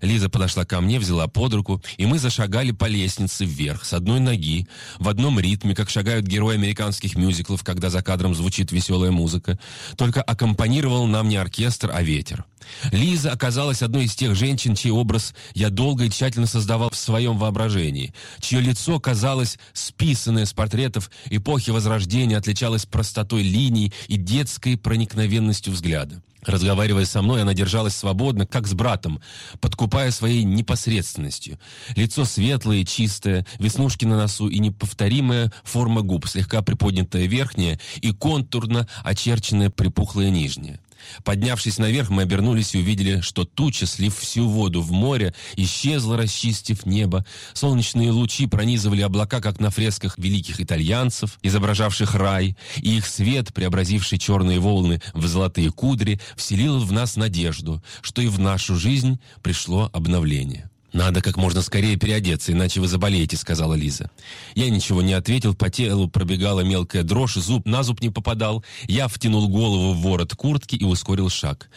Лиза 0.01 0.29
подошла 0.29 0.65
ко 0.65 0.81
мне, 0.81 0.99
взяла 0.99 1.27
под 1.27 1.53
руку, 1.53 1.81
и 1.97 2.07
мы 2.07 2.17
зашагали 2.17 2.71
по 2.71 2.85
лестнице 2.85 3.45
вверх, 3.45 3.85
с 3.85 3.93
одной 3.93 4.19
ноги, 4.19 4.67
в 4.97 5.07
одном 5.07 5.39
ритме, 5.39 5.75
как 5.75 5.91
шагают 5.91 6.25
герои 6.25 6.55
американских 6.55 7.15
мюзиклов, 7.15 7.63
когда 7.63 7.91
за 7.91 8.01
кадром 8.01 8.33
звучит 8.33 8.71
веселая 8.71 9.11
музыка. 9.11 9.59
Только 9.97 10.23
аккомпанировал 10.23 11.05
нам 11.05 11.29
не 11.29 11.37
оркестр, 11.37 11.91
а 11.93 12.01
ветер. 12.01 12.45
Лиза 12.91 13.31
оказалась 13.31 13.81
одной 13.81 14.05
из 14.05 14.15
тех 14.15 14.35
женщин, 14.35 14.75
чей 14.75 14.91
образ 14.91 15.33
я 15.53 15.69
долго 15.69 16.05
и 16.05 16.09
тщательно 16.09 16.47
создавал 16.47 16.89
в 16.89 16.95
своем 16.95 17.37
воображении, 17.37 18.13
чье 18.39 18.61
лицо 18.61 18.99
казалось 18.99 19.57
списанное 19.73 20.45
с 20.45 20.53
портретов 20.53 21.09
эпохи 21.29 21.71
Возрождения, 21.71 22.37
отличалось 22.37 22.85
простотой 22.85 23.43
линий 23.43 23.93
и 24.07 24.17
детской 24.17 24.77
проникновенностью 24.77 25.73
взгляда. 25.73 26.21
Разговаривая 26.45 27.05
со 27.05 27.21
мной, 27.21 27.43
она 27.43 27.53
держалась 27.53 27.95
свободно, 27.95 28.47
как 28.47 28.67
с 28.67 28.73
братом, 28.73 29.21
подкупая 29.59 30.09
своей 30.09 30.43
непосредственностью. 30.43 31.59
Лицо 31.95 32.25
светлое 32.25 32.83
чистое, 32.83 33.45
веснушки 33.59 34.05
на 34.05 34.17
носу 34.17 34.47
и 34.47 34.57
неповторимая 34.57 35.51
форма 35.63 36.01
губ, 36.01 36.27
слегка 36.27 36.63
приподнятая 36.63 37.25
верхняя 37.25 37.79
и 38.01 38.11
контурно 38.11 38.87
очерченная 39.03 39.69
припухлая 39.69 40.31
нижняя. 40.31 40.79
Поднявшись 41.23 41.77
наверх, 41.77 42.09
мы 42.09 42.23
обернулись 42.23 42.75
и 42.75 42.79
увидели, 42.79 43.21
что 43.21 43.45
туча, 43.45 43.85
слив 43.85 44.17
всю 44.17 44.47
воду 44.47 44.81
в 44.81 44.91
море, 44.91 45.33
исчезла, 45.55 46.17
расчистив 46.17 46.85
небо. 46.85 47.25
Солнечные 47.53 48.11
лучи 48.11 48.47
пронизывали 48.47 49.01
облака, 49.01 49.41
как 49.41 49.59
на 49.59 49.69
фресках 49.69 50.17
великих 50.17 50.59
итальянцев, 50.61 51.39
изображавших 51.43 52.15
рай, 52.15 52.55
и 52.77 52.97
их 52.97 53.05
свет, 53.05 53.53
преобразивший 53.53 54.17
черные 54.17 54.59
волны 54.59 55.01
в 55.13 55.25
золотые 55.27 55.71
кудри, 55.71 56.19
вселил 56.35 56.79
в 56.79 56.91
нас 56.91 57.15
надежду, 57.15 57.83
что 58.01 58.21
и 58.21 58.27
в 58.27 58.39
нашу 58.39 58.75
жизнь 58.75 59.19
пришло 59.41 59.89
обновление. 59.93 60.69
«Надо 60.93 61.21
как 61.21 61.37
можно 61.37 61.61
скорее 61.61 61.95
переодеться, 61.95 62.51
иначе 62.51 62.81
вы 62.81 62.87
заболеете»,— 62.87 63.37
сказала 63.37 63.75
Лиза. 63.75 64.09
Я 64.55 64.69
ничего 64.69 65.01
не 65.01 65.13
ответил, 65.13 65.55
по 65.55 65.69
телу 65.69 66.09
пробегала 66.09 66.61
мелкая 66.61 67.03
дрожь, 67.03 67.35
зуб 67.35 67.65
на 67.65 67.83
зуб 67.83 68.01
не 68.01 68.09
попадал. 68.09 68.63
Я 68.87 69.07
втянул 69.07 69.47
голову 69.47 69.93
в 69.93 70.01
ворот 70.01 70.35
куртки 70.35 70.75
и 70.75 70.83
ускорил 70.83 71.29
шаг. 71.29 71.69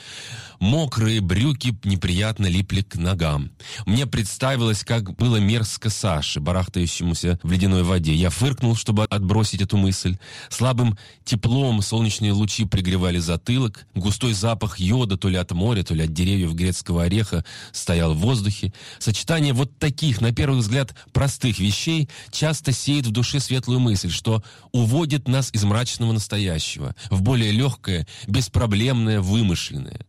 Мокрые 0.61 1.21
брюки 1.21 1.77
неприятно 1.85 2.47
липли 2.47 2.83
к 2.83 2.97
ногам. 2.97 3.51
Мне 3.87 4.07
представилось, 4.07 4.85
как 4.85 5.15
было 5.17 5.37
мерзко 5.37 5.91
Саше, 5.91 6.41
барахтающемуся 6.41 7.39
в 7.43 7.53
ледяной 7.53 7.83
воде. 7.83 8.15
Я 8.15 8.31
фыркнул, 8.31 8.75
чтобы 8.77 9.05
отбросить 9.05 9.63
эту 9.63 9.77
мысль. 9.77 10.17
Слабым 10.49 10.97
теплом 11.25 11.83
солнечные 11.83 12.33
лучи 12.33 12.65
пригревали 12.65 13.19
затылок. 13.19 13.87
Густой 13.95 14.33
запах 14.33 14.79
йода 14.81 15.17
то 15.17 15.29
ли 15.29 15.37
от 15.37 15.53
моря, 15.53 15.83
то 15.83 15.95
ли 15.95 16.05
от 16.05 16.13
деревьев 16.13 16.55
грецкого 16.55 17.05
ореха 17.05 17.45
стоял 17.73 18.15
в 18.15 18.19
воздухе. 18.19 18.73
Сочетание 19.05 19.53
вот 19.53 19.79
таких, 19.79 20.23
на 20.23 20.33
первый 20.33 20.61
взгляд, 20.61 20.95
простых 21.13 21.59
вещей 21.59 22.09
часто 22.31 22.73
сеет 22.73 23.05
в 23.05 23.11
душе 23.11 23.39
светлую 23.39 23.79
мысль, 23.79 24.09
что 24.09 24.43
уводит 24.73 25.29
нас 25.29 25.51
из 25.53 25.63
мрачного 25.63 26.13
настоящего 26.13 26.97
в 27.11 27.21
более 27.21 27.53
легкое, 27.53 28.07
беспроблемное, 28.27 29.21
вымышленное. 29.21 30.01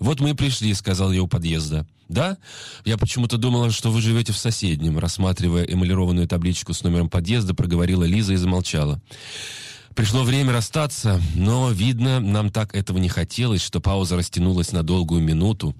«Вот 0.00 0.18
мы 0.18 0.30
и 0.30 0.34
пришли»,— 0.34 0.74
сказал 0.74 1.12
я 1.12 1.22
у 1.22 1.28
подъезда. 1.28 1.86
«Да? 2.08 2.36
Я 2.84 2.98
почему-то 2.98 3.36
думала, 3.36 3.70
что 3.70 3.92
вы 3.92 4.00
живете 4.00 4.32
в 4.32 4.38
соседнем», 4.38 4.98
рассматривая 4.98 5.62
эмалированную 5.62 6.26
табличку 6.26 6.72
с 6.72 6.82
номером 6.82 7.08
подъезда, 7.08 7.54
проговорила 7.54 8.02
Лиза 8.02 8.32
и 8.32 8.36
замолчала. 8.36 9.00
Пришло 9.94 10.24
время 10.24 10.52
расстаться, 10.52 11.22
но, 11.36 11.70
видно, 11.70 12.18
нам 12.18 12.50
так 12.50 12.74
этого 12.74 12.98
не 12.98 13.08
хотелось, 13.08 13.62
что 13.62 13.78
пауза 13.78 14.16
растянулась 14.16 14.72
на 14.72 14.82
долгую 14.82 15.22
минуту. 15.22 15.76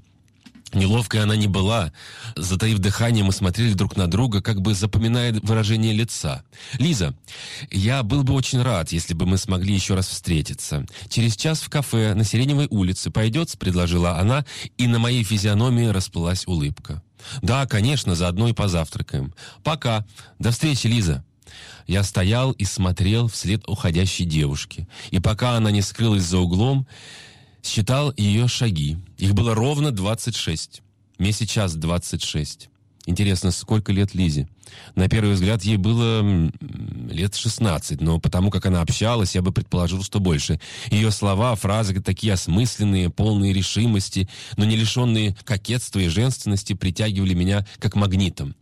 Неловкой 0.74 1.22
она 1.22 1.37
не 1.37 1.48
была. 1.48 1.92
Затаив 2.35 2.78
дыхание, 2.78 3.24
мы 3.24 3.32
смотрели 3.32 3.74
друг 3.74 3.96
на 3.96 4.06
друга, 4.06 4.40
как 4.40 4.61
бы 4.62 4.74
запоминая 4.74 5.32
выражение 5.42 5.92
лица. 5.92 6.44
«Лиза, 6.78 7.14
я 7.70 8.02
был 8.02 8.22
бы 8.22 8.32
очень 8.32 8.62
рад, 8.62 8.92
если 8.92 9.14
бы 9.14 9.26
мы 9.26 9.37
смогли 9.37 9.74
еще 9.74 9.94
раз 9.94 10.08
встретиться. 10.08 10.87
Через 11.08 11.37
час 11.37 11.61
в 11.61 11.68
кафе 11.68 12.14
на 12.14 12.24
Сиреневой 12.24 12.66
улице 12.70 13.11
пойдет?»— 13.11 13.56
предложила 13.58 14.18
она, 14.18 14.44
и 14.78 14.87
на 14.87 14.98
моей 14.98 15.24
физиономии 15.24 15.87
расплылась 15.87 16.46
улыбка. 16.46 17.02
«Да, 17.42 17.66
конечно, 17.66 18.14
заодно 18.14 18.48
и 18.48 18.52
позавтракаем. 18.52 19.35
Пока. 19.62 20.06
До 20.38 20.50
встречи, 20.50 20.87
Лиза». 20.87 21.24
Я 21.87 22.02
стоял 22.02 22.52
и 22.52 22.64
смотрел 22.64 23.28
вслед 23.28 23.62
уходящей 23.66 24.24
девушки. 24.24 24.88
И 25.11 25.18
пока 25.18 25.56
она 25.56 25.70
не 25.70 25.82
скрылась 25.82 26.22
за 26.22 26.38
углом, 26.38 26.87
считал 27.62 28.12
ее 28.16 28.48
шаги. 28.48 28.98
Их 29.18 29.35
было 29.35 29.55
ровно 29.55 29.90
26. 29.90 30.83
Мне 31.18 31.33
сейчас 31.33 31.75
26. 31.75 32.68
Интересно, 33.07 33.51
сколько 33.51 33.92
лет 33.92 34.14
Лизе? 34.14 34.48
На 34.94 35.09
первый 35.09 35.35
взгляд 35.35 35.62
ей 35.64 35.77
было 35.77 36.51
лет 37.11 37.35
16, 37.35 38.01
но 38.01 38.20
потому 38.20 38.51
как 38.51 38.66
она 38.66 38.81
общалась, 38.81 39.35
я 39.35 39.42
бы 39.42 39.53
предположил, 39.53 40.03
что 40.03 40.20
больше. 40.20 40.61
Ее 40.90 41.11
слова, 41.11 41.55
фразы 41.57 42.01
такие 42.01 42.33
осмысленные, 42.33 43.11
полные 43.11 43.53
решимости, 43.53 44.29
но 44.57 44.64
не 44.64 44.77
лишенные 44.77 45.37
кокетства 45.44 45.98
и 45.98 46.09
женственности 46.09 46.75
притягивали 46.75 47.35
меня 47.35 47.66
как 47.79 47.96
магнитом. 47.96 48.55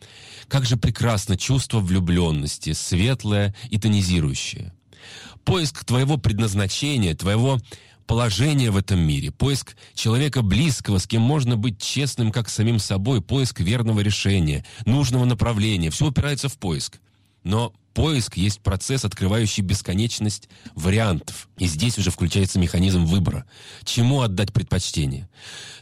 Как 0.49 0.65
же 0.65 0.77
прекрасно 0.77 1.37
чувство 1.37 1.81
влюбленности, 1.81 2.73
светлое 2.73 3.55
и 3.69 3.79
тонизирующее. 3.79 4.73
Поиск 5.45 5.85
твоего 5.85 6.17
предназначения, 6.17 7.15
твоего 7.15 7.61
положение 8.11 8.73
в 8.73 8.77
этом 8.77 8.99
мире, 8.99 9.31
поиск 9.31 9.77
человека 9.94 10.42
близкого, 10.42 10.99
с 10.99 11.07
кем 11.07 11.23
можно 11.23 11.57
быть 11.57 11.81
честным 11.81 12.33
как 12.33 12.49
самим 12.49 12.81
собой, 12.81 13.23
поиск 13.23 13.61
верного 13.61 14.01
решения, 14.01 14.64
нужного 14.85 15.25
направления. 15.27 15.90
Все 15.90 16.07
упирается 16.07 16.49
в 16.49 16.59
поиск. 16.59 16.99
Но 17.44 17.73
поиск 18.01 18.39
есть 18.39 18.61
процесс, 18.61 19.05
открывающий 19.05 19.63
бесконечность 19.63 20.49
вариантов. 20.75 21.51
И 21.59 21.67
здесь 21.67 21.99
уже 21.99 22.11
включается 22.11 22.59
механизм 22.59 23.05
выбора. 23.05 23.45
Чему 23.85 24.23
отдать 24.23 24.55
предпочтение? 24.55 25.29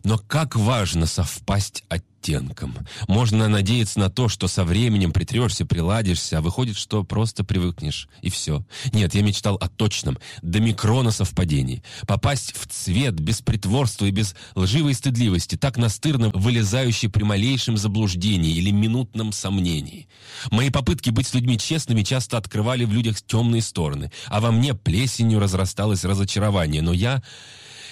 Но 0.02 0.18
как 0.18 0.56
важно 0.56 1.06
совпасть 1.06 1.84
от 1.88 2.02
оттенком. 2.18 2.74
Можно 3.06 3.48
надеяться 3.48 3.98
на 3.98 4.10
то, 4.10 4.28
что 4.28 4.48
со 4.48 4.64
временем 4.64 5.12
притрешься, 5.12 5.64
приладишься, 5.64 6.38
а 6.38 6.40
выходит, 6.40 6.76
что 6.76 7.04
просто 7.04 7.44
привыкнешь, 7.44 8.08
и 8.22 8.30
все. 8.30 8.64
Нет, 8.92 9.14
я 9.14 9.22
мечтал 9.22 9.56
о 9.56 9.68
точном, 9.68 10.18
до 10.42 10.60
микрона 10.60 11.10
совпадении. 11.10 11.82
Попасть 12.06 12.54
в 12.56 12.66
цвет 12.66 13.14
без 13.14 13.40
притворства 13.40 14.06
и 14.06 14.10
без 14.10 14.34
лживой 14.54 14.94
стыдливости, 14.94 15.56
так 15.56 15.76
настырно 15.76 16.30
вылезающий 16.30 17.08
при 17.08 17.22
малейшем 17.22 17.76
заблуждении 17.76 18.56
или 18.56 18.70
минутном 18.70 19.32
сомнении. 19.32 20.08
Мои 20.50 20.70
попытки 20.70 21.10
быть 21.10 21.26
с 21.28 21.34
людьми 21.34 21.58
честными 21.58 22.02
часто 22.08 22.38
открывали 22.38 22.84
в 22.84 22.92
людях 22.92 23.20
темные 23.20 23.60
стороны, 23.60 24.10
а 24.26 24.40
во 24.40 24.50
мне 24.50 24.74
плесенью 24.74 25.40
разрасталось 25.40 26.04
разочарование, 26.04 26.80
но 26.80 26.92
я... 26.92 27.22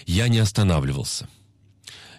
я 0.07 0.29
не 0.29 0.39
останавливался. 0.39 1.29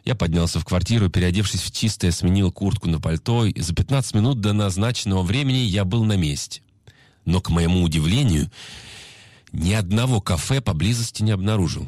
Я 0.06 0.16
поднялся 0.16 0.60
в 0.60 0.66
квартиру, 0.66 1.10
переодевшись 1.10 1.62
в 1.62 1.72
чистое, 1.72 2.12
сменил 2.12 2.52
куртку 2.52 2.88
на 2.88 3.02
пальто, 3.02 3.46
и 3.46 3.60
за 3.60 3.74
15 3.74 4.14
минут 4.14 4.40
до 4.40 4.54
назначенного 4.54 5.24
времени 5.24 5.58
я 5.58 5.84
был 5.86 6.06
на 6.06 6.16
месте. 6.16 6.62
Но, 7.26 7.42
к 7.42 7.50
моему 7.50 7.82
удивлению, 7.84 8.50
Ни 9.54 9.74
одного 9.74 10.22
кафе 10.22 10.62
поблизости 10.62 11.24
не 11.24 11.32
обнаружил. 11.32 11.88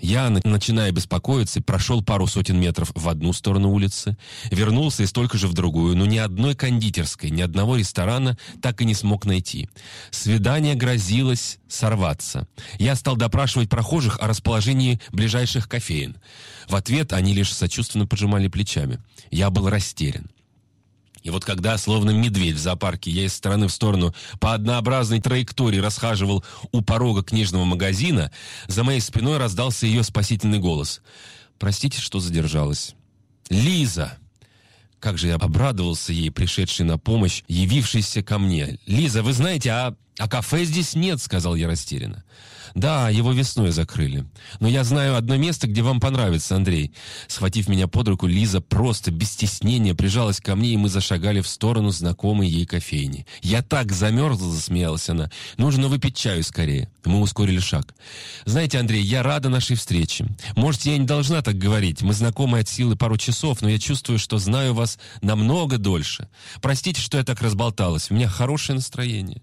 Я, 0.00 0.30
начиная 0.30 0.92
беспокоиться, 0.92 1.60
прошел 1.60 2.02
пару 2.02 2.26
сотен 2.26 2.60
метров 2.60 2.92
в 2.94 3.08
одну 3.08 3.32
сторону 3.32 3.70
улицы, 3.70 4.16
вернулся 4.50 5.02
и 5.02 5.06
столько 5.06 5.38
же 5.38 5.48
в 5.48 5.54
другую, 5.54 5.96
но 5.96 6.06
ни 6.06 6.18
одной 6.18 6.54
кондитерской, 6.54 7.30
ни 7.30 7.42
одного 7.42 7.76
ресторана 7.76 8.38
так 8.62 8.80
и 8.80 8.84
не 8.84 8.94
смог 8.94 9.26
найти. 9.26 9.68
Свидание 10.10 10.74
грозилось 10.74 11.58
сорваться. 11.68 12.46
Я 12.78 12.94
стал 12.94 13.16
допрашивать 13.16 13.68
прохожих 13.68 14.18
о 14.20 14.28
расположении 14.28 15.00
ближайших 15.10 15.68
кофеин. 15.68 16.16
В 16.68 16.76
ответ 16.76 17.12
они 17.12 17.34
лишь 17.34 17.52
сочувственно 17.52 18.06
пожимали 18.06 18.48
плечами. 18.48 19.00
Я 19.30 19.50
был 19.50 19.68
растерян. 19.68 20.30
И 21.28 21.30
вот 21.30 21.44
когда, 21.44 21.76
словно 21.76 22.08
медведь 22.08 22.54
в 22.54 22.58
зоопарке, 22.58 23.10
я 23.10 23.26
из 23.26 23.34
стороны 23.34 23.68
в 23.68 23.70
сторону 23.70 24.14
по 24.40 24.54
однообразной 24.54 25.20
траектории 25.20 25.76
расхаживал 25.78 26.42
у 26.72 26.80
порога 26.80 27.22
книжного 27.22 27.66
магазина, 27.66 28.32
за 28.66 28.82
моей 28.82 29.00
спиной 29.00 29.36
раздался 29.36 29.86
ее 29.86 30.02
спасительный 30.04 30.58
голос. 30.58 31.02
«Простите, 31.58 32.00
что 32.00 32.18
задержалась». 32.18 32.94
«Лиза!» 33.50 34.16
Как 35.00 35.18
же 35.18 35.26
я 35.26 35.34
обрадовался 35.34 36.14
ей, 36.14 36.30
пришедшей 36.30 36.86
на 36.86 36.96
помощь, 36.96 37.42
явившейся 37.46 38.22
ко 38.22 38.38
мне. 38.38 38.78
«Лиза, 38.86 39.22
вы 39.22 39.34
знаете, 39.34 39.70
а, 39.70 39.94
а 40.18 40.28
кафе 40.28 40.64
здесь 40.64 40.94
нет»,— 40.94 41.20
сказал 41.22 41.54
я 41.54 41.66
растерянно. 41.68 42.24
«Да, 42.74 43.08
его 43.08 43.32
весной 43.32 43.70
закрыли. 43.70 44.26
Но 44.60 44.68
я 44.68 44.84
знаю 44.84 45.16
одно 45.16 45.36
место, 45.36 45.66
где 45.66 45.82
вам 45.82 46.00
понравится, 46.00 46.56
Андрей». 46.56 46.92
Схватив 47.26 47.68
меня 47.68 47.88
под 47.88 48.08
руку, 48.08 48.26
Лиза 48.26 48.60
просто 48.60 49.10
без 49.10 49.32
стеснения 49.32 49.94
прижалась 49.94 50.40
ко 50.40 50.54
мне, 50.54 50.70
и 50.70 50.76
мы 50.76 50.88
зашагали 50.88 51.40
в 51.40 51.48
сторону 51.48 51.90
знакомой 51.90 52.48
ей 52.48 52.66
кофейни. 52.66 53.26
«Я 53.42 53.62
так 53.62 53.92
замерзла»,— 53.92 54.52
засмеялась 54.52 55.08
она. 55.08 55.30
«Нужно 55.56 55.88
выпить 55.88 56.16
чаю 56.16 56.42
скорее». 56.42 56.90
Мы 57.04 57.20
ускорили 57.20 57.58
шаг. 57.58 57.94
«Знаете, 58.44 58.78
Андрей, 58.78 59.02
я 59.02 59.22
рада 59.22 59.48
нашей 59.48 59.76
встрече. 59.76 60.26
Может, 60.54 60.82
я 60.82 60.98
не 60.98 61.06
должна 61.06 61.42
так 61.42 61.56
говорить. 61.56 62.02
Мы 62.02 62.12
знакомы 62.12 62.58
от 62.58 62.68
силы 62.68 62.96
пару 62.96 63.16
часов, 63.16 63.62
но 63.62 63.68
я 63.68 63.78
чувствую, 63.78 64.18
что 64.18 64.38
знаю 64.38 64.74
вас 64.74 64.98
намного 65.22 65.78
дольше. 65.78 66.28
Простите, 66.60 67.00
что 67.00 67.16
я 67.16 67.24
так 67.24 67.40
разболталась. 67.40 68.10
У 68.10 68.14
меня 68.14 68.28
хорошее 68.28 68.76
настроение». 68.76 69.40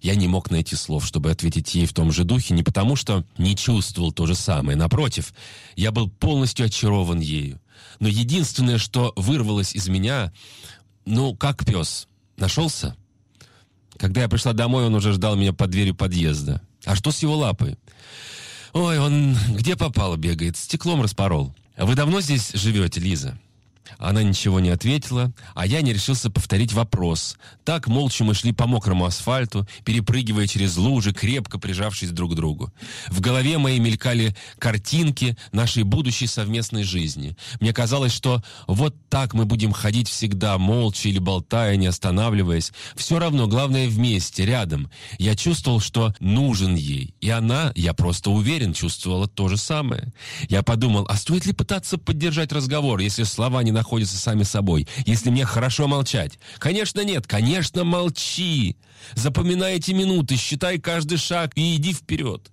Я 0.00 0.14
не 0.16 0.26
мог 0.28 0.50
найти 0.50 0.74
слов, 0.74 1.06
чтобы 1.06 1.30
ответить 1.30 1.74
ей 1.74 1.86
в 1.86 1.92
том 1.92 2.10
же 2.10 2.24
духе, 2.24 2.54
не 2.54 2.62
потому 2.62 2.96
что 2.96 3.24
не 3.38 3.56
чувствовал 3.56 4.12
то 4.12 4.26
же 4.26 4.34
самое. 4.34 4.76
Напротив, 4.76 5.32
я 5.76 5.92
был 5.92 6.10
полностью 6.10 6.66
очарован 6.66 7.20
ею. 7.20 7.60
Но 8.00 8.08
единственное, 8.08 8.78
что 8.78 9.12
вырвалось 9.16 9.74
из 9.74 9.88
меня, 9.88 10.32
ну, 11.04 11.36
как 11.36 11.64
пес, 11.64 12.08
нашелся? 12.36 12.96
Когда 13.96 14.22
я 14.22 14.28
пришла 14.28 14.52
домой, 14.52 14.86
он 14.86 14.94
уже 14.94 15.12
ждал 15.12 15.36
меня 15.36 15.52
под 15.52 15.70
дверью 15.70 15.94
подъезда. 15.94 16.60
А 16.84 16.96
что 16.96 17.12
с 17.12 17.22
его 17.22 17.36
лапой? 17.36 17.78
Ой, 18.72 18.98
он 18.98 19.36
где 19.50 19.76
попало 19.76 20.16
бегает, 20.16 20.56
стеклом 20.56 21.02
распорол. 21.02 21.54
Вы 21.76 21.94
давно 21.94 22.20
здесь 22.20 22.50
живете, 22.54 23.00
Лиза? 23.00 23.38
Она 23.98 24.22
ничего 24.22 24.60
не 24.60 24.70
ответила, 24.70 25.32
а 25.54 25.66
я 25.66 25.82
не 25.82 25.92
решился 25.92 26.30
повторить 26.30 26.72
вопрос. 26.72 27.36
Так 27.64 27.86
молча 27.86 28.24
мы 28.24 28.34
шли 28.34 28.52
по 28.52 28.66
мокрому 28.66 29.04
асфальту, 29.04 29.66
перепрыгивая 29.84 30.46
через 30.46 30.76
лужи, 30.76 31.12
крепко 31.12 31.58
прижавшись 31.58 32.10
друг 32.10 32.32
к 32.32 32.34
другу. 32.34 32.72
В 33.08 33.20
голове 33.20 33.58
моей 33.58 33.78
мелькали 33.78 34.34
картинки 34.58 35.36
нашей 35.52 35.82
будущей 35.82 36.26
совместной 36.26 36.84
жизни. 36.84 37.36
Мне 37.60 37.72
казалось, 37.72 38.12
что 38.12 38.42
вот 38.66 38.94
так 39.08 39.34
мы 39.34 39.44
будем 39.44 39.72
ходить 39.72 40.08
всегда, 40.08 40.58
молча 40.58 41.08
или 41.08 41.18
болтая, 41.18 41.76
не 41.76 41.86
останавливаясь. 41.86 42.72
Все 42.96 43.18
равно, 43.18 43.46
главное, 43.46 43.88
вместе, 43.88 44.46
рядом. 44.46 44.90
Я 45.18 45.34
чувствовал, 45.34 45.80
что 45.80 46.14
нужен 46.20 46.74
ей. 46.74 47.14
И 47.20 47.30
она, 47.30 47.72
я 47.74 47.94
просто 47.94 48.30
уверен, 48.30 48.72
чувствовала 48.72 49.28
то 49.28 49.48
же 49.48 49.56
самое. 49.56 50.12
Я 50.48 50.62
подумал, 50.62 51.06
а 51.08 51.16
стоит 51.16 51.46
ли 51.46 51.52
пытаться 51.52 51.98
поддержать 51.98 52.52
разговор, 52.52 53.00
если 53.00 53.24
слова 53.24 53.62
не 53.62 53.71
находятся 53.72 54.16
сами 54.16 54.44
собой, 54.44 54.86
если 55.06 55.30
мне 55.30 55.44
хорошо 55.44 55.88
молчать? 55.88 56.38
Конечно 56.58 57.02
нет, 57.02 57.26
конечно 57.26 57.84
молчи. 57.84 58.76
Запоминай 59.14 59.76
эти 59.76 59.90
минуты, 59.90 60.36
считай 60.36 60.78
каждый 60.78 61.18
шаг 61.18 61.52
и 61.56 61.76
иди 61.76 61.92
вперед. 61.92 62.52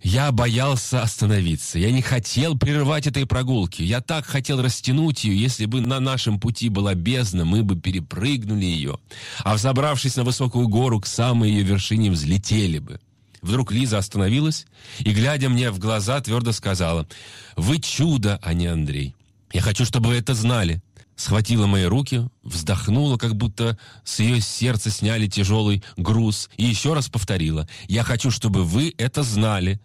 Я 0.00 0.30
боялся 0.30 1.02
остановиться. 1.02 1.78
Я 1.78 1.90
не 1.90 2.02
хотел 2.02 2.56
прерывать 2.56 3.06
этой 3.06 3.26
прогулки. 3.26 3.82
Я 3.82 4.00
так 4.00 4.26
хотел 4.26 4.62
растянуть 4.62 5.24
ее. 5.24 5.40
Если 5.40 5.66
бы 5.66 5.80
на 5.80 5.98
нашем 5.98 6.38
пути 6.38 6.68
была 6.68 6.94
бездна, 6.94 7.44
мы 7.44 7.64
бы 7.64 7.74
перепрыгнули 7.76 8.64
ее. 8.64 8.98
А 9.40 9.54
взобравшись 9.54 10.16
на 10.16 10.22
высокую 10.22 10.68
гору, 10.68 11.00
к 11.00 11.06
самой 11.06 11.50
ее 11.50 11.62
вершине 11.64 12.10
взлетели 12.10 12.78
бы. 12.78 13.00
Вдруг 13.42 13.72
Лиза 13.72 13.98
остановилась 13.98 14.66
и, 15.00 15.12
глядя 15.12 15.48
мне 15.48 15.70
в 15.70 15.78
глаза, 15.78 16.20
твердо 16.20 16.52
сказала, 16.52 17.08
«Вы 17.56 17.78
чудо, 17.78 18.38
а 18.42 18.52
не 18.52 18.66
Андрей. 18.66 19.14
Я 19.52 19.60
хочу, 19.60 19.84
чтобы 19.84 20.08
вы 20.08 20.16
это 20.16 20.34
знали». 20.34 20.82
Схватила 21.16 21.66
мои 21.66 21.82
руки, 21.82 22.28
вздохнула, 22.44 23.16
как 23.16 23.34
будто 23.34 23.76
с 24.04 24.20
ее 24.20 24.40
сердца 24.40 24.88
сняли 24.88 25.26
тяжелый 25.26 25.82
груз, 25.96 26.48
и 26.56 26.64
еще 26.64 26.94
раз 26.94 27.08
повторила, 27.08 27.68
«Я 27.88 28.04
хочу, 28.04 28.30
чтобы 28.30 28.62
вы 28.62 28.94
это 28.98 29.24
знали». 29.24 29.80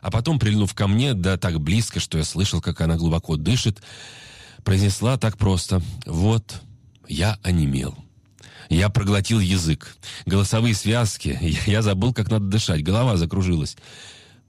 А 0.00 0.10
потом, 0.10 0.40
прильнув 0.40 0.74
ко 0.74 0.88
мне, 0.88 1.14
да 1.14 1.36
так 1.36 1.60
близко, 1.60 2.00
что 2.00 2.18
я 2.18 2.24
слышал, 2.24 2.60
как 2.60 2.80
она 2.80 2.96
глубоко 2.96 3.36
дышит, 3.36 3.80
произнесла 4.64 5.16
так 5.16 5.38
просто, 5.38 5.80
«Вот, 6.04 6.60
я 7.06 7.38
онемел». 7.44 7.96
Я 8.68 8.88
проглотил 8.88 9.38
язык. 9.38 9.96
Голосовые 10.24 10.74
связки. 10.74 11.38
Я 11.66 11.82
забыл, 11.82 12.14
как 12.14 12.30
надо 12.30 12.46
дышать. 12.46 12.82
Голова 12.82 13.18
закружилась. 13.18 13.76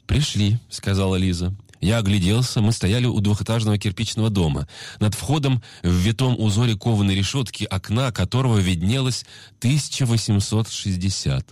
«Пришли»,— 0.08 0.60
сказала 0.70 1.18
Лиза. 1.18 1.54
Я 1.84 1.98
огляделся, 1.98 2.62
мы 2.62 2.72
стояли 2.72 3.08
у 3.08 3.20
двухэтажного 3.20 3.78
кирпичного 3.78 4.30
дома. 4.30 4.70
Над 5.02 5.16
входом 5.16 5.62
в 5.84 5.92
витом 5.92 6.40
узоре 6.40 6.78
кованой 6.78 7.14
решетки, 7.14 7.66
окна 7.66 8.14
которого 8.14 8.58
виднелось 8.58 9.26
1860. 9.60 11.46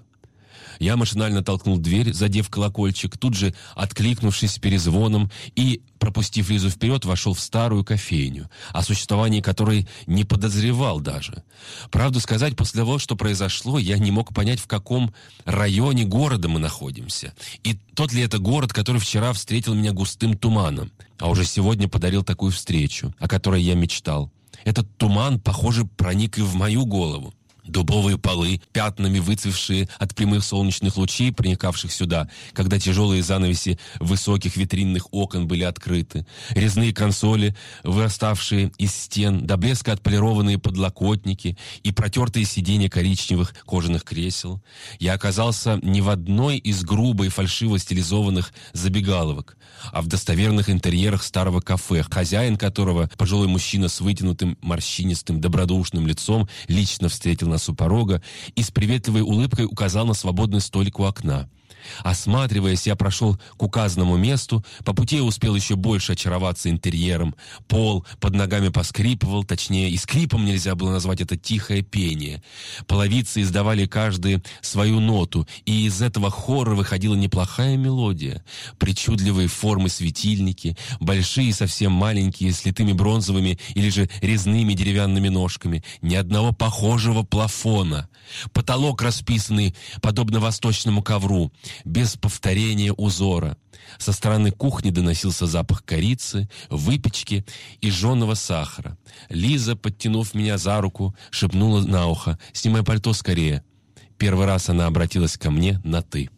Я 0.82 0.98
машинально 0.98 1.44
толкнул 1.44 1.78
дверь, 1.78 2.12
задев 2.12 2.50
колокольчик, 2.50 3.15
тут 3.15 3.36
же 3.36 3.54
откликнувшись 3.76 4.58
перезвоном 4.58 5.30
и, 5.56 5.84
пропустив 6.00 6.50
Лизу 6.50 6.72
вперед, 6.72 7.06
вошел 7.06 7.36
в 7.36 7.39
старую 7.39 7.86
кофейню, 7.86 8.50
о 8.74 8.82
существовании 8.82 9.41
которой 9.41 9.88
не 10.08 10.24
подозревал 10.24 11.00
даже. 11.00 11.44
Правду 11.91 12.20
сказать, 12.20 12.56
после 12.56 12.80
того, 12.80 12.98
что 12.98 13.15
произошло, 13.15 13.78
я 13.78 14.00
не 14.00 14.10
мог 14.10 14.34
понять, 14.34 14.60
в 14.60 14.65
каком 14.65 15.13
районе 15.46 16.04
города 16.04 16.50
мы 16.50 16.60
находимся. 16.60 17.36
И 17.63 17.78
тот 17.94 18.12
ли 18.12 18.24
это 18.24 18.39
город, 18.39 18.74
который 18.74 19.00
вчера 19.00 19.34
встретил 19.34 19.76
меня 19.76 19.91
густым 19.91 20.36
туманом, 20.36 20.91
а 21.20 21.30
уже 21.30 21.46
сегодня 21.46 21.88
подарил 21.88 22.24
такую 22.24 22.52
встречу, 22.52 23.13
о 23.20 23.28
которой 23.28 23.62
я 23.62 23.76
мечтал. 23.76 24.32
Этот 24.63 24.88
туман, 24.98 25.39
похоже, 25.39 25.86
проник 25.86 26.39
и 26.39 26.41
в 26.41 26.56
мою 26.56 26.88
голову. 26.88 27.36
Дубовые 27.72 28.18
полы, 28.18 28.62
пятнами 28.74 29.20
выцвевшие 29.20 29.88
от 29.98 30.14
прямых 30.14 30.44
солнечных 30.44 30.98
лучей, 30.98 31.32
проникавших 31.32 31.94
сюда, 31.94 32.28
когда 32.52 32.78
тяжелые 32.78 33.24
занавеси 33.24 33.80
высоких 34.02 34.58
витринных 34.58 35.08
окон 35.14 35.48
были 35.48 35.64
открыты, 35.64 36.28
резные 36.50 36.94
консоли, 36.94 37.56
выраставшие 37.84 38.74
из 38.78 38.94
стен, 38.94 39.48
до 39.48 39.56
блеска 39.56 39.94
отполированные 39.94 40.60
подлокотники 40.60 41.58
и 41.82 41.94
протертые 41.94 42.46
сиденья 42.46 42.90
коричневых 42.90 43.56
кожаных 43.66 44.04
кресел. 44.04 44.62
Я 45.00 45.14
оказался 45.14 45.80
не 45.82 46.02
в 46.02 46.10
одной 46.10 46.58
из 46.58 46.84
грубо 46.84 47.28
и 47.28 47.30
фальшиво 47.30 47.80
стилизованных 47.80 48.52
забегаловок, 48.74 49.56
а 49.94 50.02
в 50.02 50.08
достоверных 50.08 50.70
интерьерах 50.70 51.24
старого 51.24 51.62
кафе, 51.62 52.04
хозяин 52.04 52.58
которого, 52.58 53.10
пожилой 53.18 53.48
мужчина 53.48 53.88
с 53.88 54.02
вытянутым 54.02 54.58
морщинистым 54.62 55.40
добродушным 55.40 56.06
лицом, 56.06 56.50
лично 56.68 57.08
встретил 57.08 57.48
нас 57.48 57.61
у 57.69 57.76
порога 57.76 58.21
и 58.56 58.63
с 58.63 58.71
приветливой 58.71 59.21
улыбкой 59.21 59.65
указал 59.65 60.06
на 60.06 60.13
свободный 60.13 60.62
столик 60.62 61.00
у 61.00 61.04
окна. 61.04 61.50
Осматриваясь, 62.04 62.88
я 62.88 62.96
прошел 62.96 63.38
к 63.58 63.63
указанному 63.63 64.17
месту, 64.17 64.63
по 64.84 64.94
пути 64.94 65.17
я 65.17 65.24
успел 65.24 65.56
еще 65.56 65.76
больше 65.76 66.13
очароваться 66.13 66.70
интерьером. 66.70 67.36
Пол 67.67 68.06
под 68.20 68.36
ногами 68.36 68.70
поскрипывал, 68.70 69.44
точнее, 69.44 69.89
и 69.89 69.98
скрипом 69.98 70.46
нельзя 70.46 70.76
было 70.76 70.91
назвать 70.91 71.22
это 71.22 71.38
тихое 71.38 71.82
пение. 71.82 72.41
Половицы 72.88 73.41
издавали 73.41 73.86
каждый 73.86 74.41
свою 74.62 75.00
ноту, 75.00 75.48
и 75.65 75.86
из 75.86 76.02
этого 76.02 76.30
хора 76.30 76.76
выходила 76.76 77.15
неплохая 77.15 77.78
мелодия. 77.78 78.44
Причудливые 78.78 79.48
формы 79.48 79.89
светильники, 79.89 80.78
большие 81.00 81.54
совсем 81.54 81.91
маленькие, 81.91 82.54
с 82.54 82.65
литыми 82.65 82.94
бронзовыми 82.94 83.60
или 83.76 83.89
же 83.89 84.10
резными 84.22 84.74
деревянными 84.74 85.30
ножками, 85.30 85.84
ни 86.02 86.15
одного 86.15 86.52
похожего 86.52 87.24
плафона. 87.24 88.10
Потолок 88.54 89.02
расписанный, 89.02 89.76
подобно 90.02 90.39
восточному 90.39 91.02
ковру, 91.02 91.52
без 91.86 92.16
повторения 92.16 92.94
узора. 92.94 93.58
Со 93.98 94.14
стороны 94.14 94.52
кухни 94.52 94.90
доносился 94.90 95.46
запах 95.46 95.84
корицы, 95.84 96.50
выпечки 96.70 97.46
и 97.82 97.92
жженого 97.92 98.36
сахара. 98.36 98.98
Лиза, 99.30 99.76
подтянув 99.76 100.34
меня 100.34 100.58
за 100.58 100.80
руку, 100.82 101.16
шепнула 101.30 101.82
на 101.82 102.08
ухо 102.08 102.40
«Снимай 102.54 102.84
пальто 102.84 103.14
скорее». 103.14 103.64
Первый 104.18 104.46
раз 104.46 104.70
она 104.70 104.86
обратилась 104.86 105.38
ко 105.38 105.52
мне 105.52 105.82
на 105.84 106.02
«ты». 106.02 106.30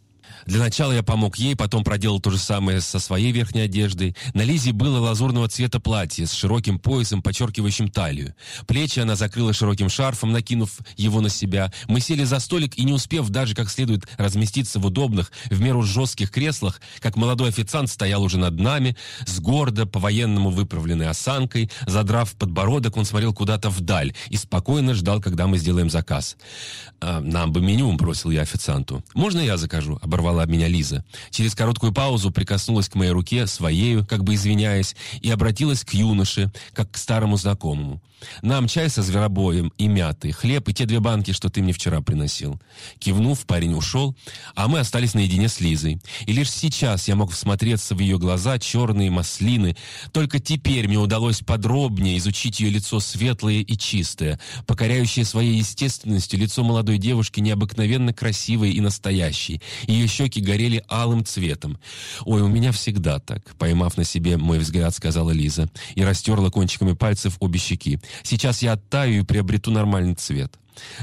Для 0.45 0.59
начала 0.59 0.91
я 0.91 1.03
помог 1.03 1.37
ей, 1.37 1.55
потом 1.55 1.83
проделал 1.83 2.19
то 2.19 2.29
же 2.29 2.37
самое 2.37 2.81
со 2.81 2.99
своей 2.99 3.31
верхней 3.31 3.61
одеждой. 3.61 4.15
На 4.33 4.41
Лизе 4.41 4.71
было 4.71 4.99
лазурного 4.99 5.47
цвета 5.47 5.79
платье 5.79 6.27
с 6.27 6.33
широким 6.33 6.79
поясом, 6.79 7.21
подчеркивающим 7.21 7.89
талию. 7.89 8.35
Плечи 8.67 8.99
она 8.99 9.15
закрыла 9.15 9.53
широким 9.53 9.89
шарфом, 9.89 10.31
накинув 10.31 10.79
его 10.97 11.21
на 11.21 11.29
себя. 11.29 11.71
Мы 11.87 11.99
сели 11.99 12.23
за 12.23 12.39
столик 12.39 12.77
и, 12.77 12.83
не 12.83 12.93
успев 12.93 13.29
даже 13.29 13.55
как 13.55 13.69
следует 13.69 14.07
разместиться 14.17 14.79
в 14.79 14.85
удобных, 14.85 15.31
в 15.49 15.61
меру 15.61 15.83
жестких 15.83 16.31
креслах, 16.31 16.81
как 16.99 17.15
молодой 17.15 17.49
официант 17.49 17.89
стоял 17.89 18.23
уже 18.23 18.37
над 18.37 18.59
нами, 18.59 18.95
с 19.25 19.39
гордо, 19.39 19.85
по-военному 19.85 20.49
выправленной 20.49 21.07
осанкой, 21.07 21.69
задрав 21.87 22.33
подбородок, 22.33 22.97
он 22.97 23.05
смотрел 23.05 23.33
куда-то 23.33 23.69
вдаль 23.69 24.13
и 24.29 24.37
спокойно 24.37 24.93
ждал, 24.93 25.21
когда 25.21 25.47
мы 25.47 25.57
сделаем 25.57 25.89
заказ. 25.89 26.37
«А, 26.99 27.19
«Нам 27.19 27.51
бы 27.51 27.61
меню»,— 27.61 27.91
бросил 27.97 28.31
я 28.31 28.41
официанту. 28.41 29.03
«Можно 29.13 29.39
я 29.39 29.57
закажу?»— 29.57 29.99
оборвала 30.33 30.45
меня 30.45 30.67
Лиза. 30.67 31.03
Через 31.29 31.55
короткую 31.55 31.93
паузу 31.93 32.31
прикоснулась 32.31 32.89
к 32.89 32.95
моей 32.95 33.11
руке, 33.11 33.47
своею, 33.47 34.05
как 34.05 34.23
бы 34.23 34.35
извиняясь, 34.35 34.95
и 35.21 35.29
обратилась 35.29 35.83
к 35.83 35.93
юноше, 35.93 36.51
как 36.73 36.91
к 36.91 36.97
старому 36.97 37.37
знакомому. 37.37 38.01
«Нам 38.41 38.67
чай 38.67 38.89
со 38.89 39.01
зверобоем 39.01 39.73
и 39.77 39.87
мяты, 39.87 40.31
хлеб 40.31 40.69
и 40.69 40.73
те 40.73 40.85
две 40.85 40.99
банки, 40.99 41.31
что 41.31 41.49
ты 41.49 41.61
мне 41.61 41.73
вчера 41.73 42.01
приносил». 42.01 42.59
Кивнув, 42.99 43.45
парень 43.45 43.73
ушел, 43.73 44.15
а 44.55 44.67
мы 44.67 44.79
остались 44.79 45.13
наедине 45.13 45.49
с 45.49 45.59
Лизой. 45.59 45.99
И 46.25 46.31
лишь 46.31 46.51
сейчас 46.51 47.07
я 47.07 47.15
мог 47.15 47.31
всмотреться 47.31 47.95
в 47.95 47.99
ее 47.99 48.17
глаза, 48.17 48.59
черные 48.59 49.11
маслины. 49.11 49.75
Только 50.11 50.39
теперь 50.39 50.87
мне 50.87 50.97
удалось 50.97 51.39
подробнее 51.39 52.17
изучить 52.17 52.59
ее 52.59 52.69
лицо 52.69 52.99
светлое 52.99 53.59
и 53.59 53.77
чистое, 53.77 54.39
покоряющее 54.65 55.25
своей 55.25 55.57
естественностью 55.57 56.39
лицо 56.39 56.63
молодой 56.63 56.97
девушки 56.97 57.39
необыкновенно 57.39 58.13
красивой 58.13 58.71
и 58.71 58.81
настоящей. 58.81 59.61
Ее 59.87 60.07
щеки 60.23 60.41
горели 60.41 60.83
алым 60.89 61.25
цветом. 61.25 61.77
«Ой, 62.25 62.41
у 62.41 62.47
меня 62.47 62.71
всегда 62.71 63.19
так»,— 63.19 63.55
поймав 63.57 63.97
на 63.97 64.03
себе 64.03 64.37
мой 64.37 64.59
взгляд, 64.59 64.95
сказала 64.95 65.31
Лиза, 65.31 65.69
и 65.95 66.03
растерла 66.03 66.49
кончиками 66.49 66.93
пальцев 66.93 67.37
обе 67.39 67.59
щеки. 67.59 67.99
«Сейчас 68.23 68.61
я 68.61 68.73
оттаю 68.73 69.19
и 69.19 69.23
приобрету 69.23 69.71
нормальный 69.71 70.15
цвет». 70.15 70.57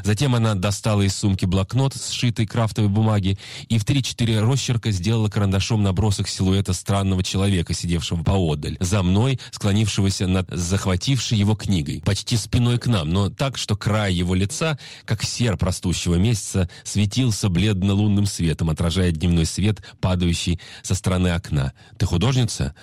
Затем 0.05 0.35
она 0.35 0.55
достала 0.55 1.03
из 1.03 1.15
сумки 1.15 1.45
блокнот, 1.45 1.95
сшитый 1.97 2.47
крафтовой 2.47 2.91
бумаги, 2.91 3.39
и 3.69 3.79
в 3.79 3.85
три-четыре 3.85 4.41
росчерка 4.41 4.91
сделала 4.91 5.29
карандашом 5.29 5.83
набросок 5.83 6.29
силуэта 6.29 6.73
странного 6.73 7.23
человека, 7.23 7.75
сидевшего 7.75 8.23
поодаль, 8.23 8.77
за 8.81 9.03
мной, 9.03 9.41
склонившегося 9.51 10.27
над 10.27 10.49
захватившей 10.51 11.39
его 11.39 11.55
книгой, 11.55 12.03
почти 12.05 12.37
спиной 12.37 12.79
к 12.79 12.87
нам, 12.87 13.11
но 13.11 13.31
так, 13.31 13.59
что 13.59 13.77
край 13.77 14.15
его 14.15 14.35
лица, 14.35 14.79
как 15.05 15.23
серп 15.23 15.63
растущего 15.63 16.17
месяца, 16.17 16.69
светился 16.85 17.49
бледно-лунным 17.49 18.27
светом, 18.27 18.71
отражая 18.71 19.13
дневной 19.13 19.47
свет, 19.47 19.83
падающий 20.01 20.61
со 20.83 20.95
стороны 20.95 21.29
окна. 21.29 21.73
«Ты 21.99 22.07
художница?» 22.07 22.75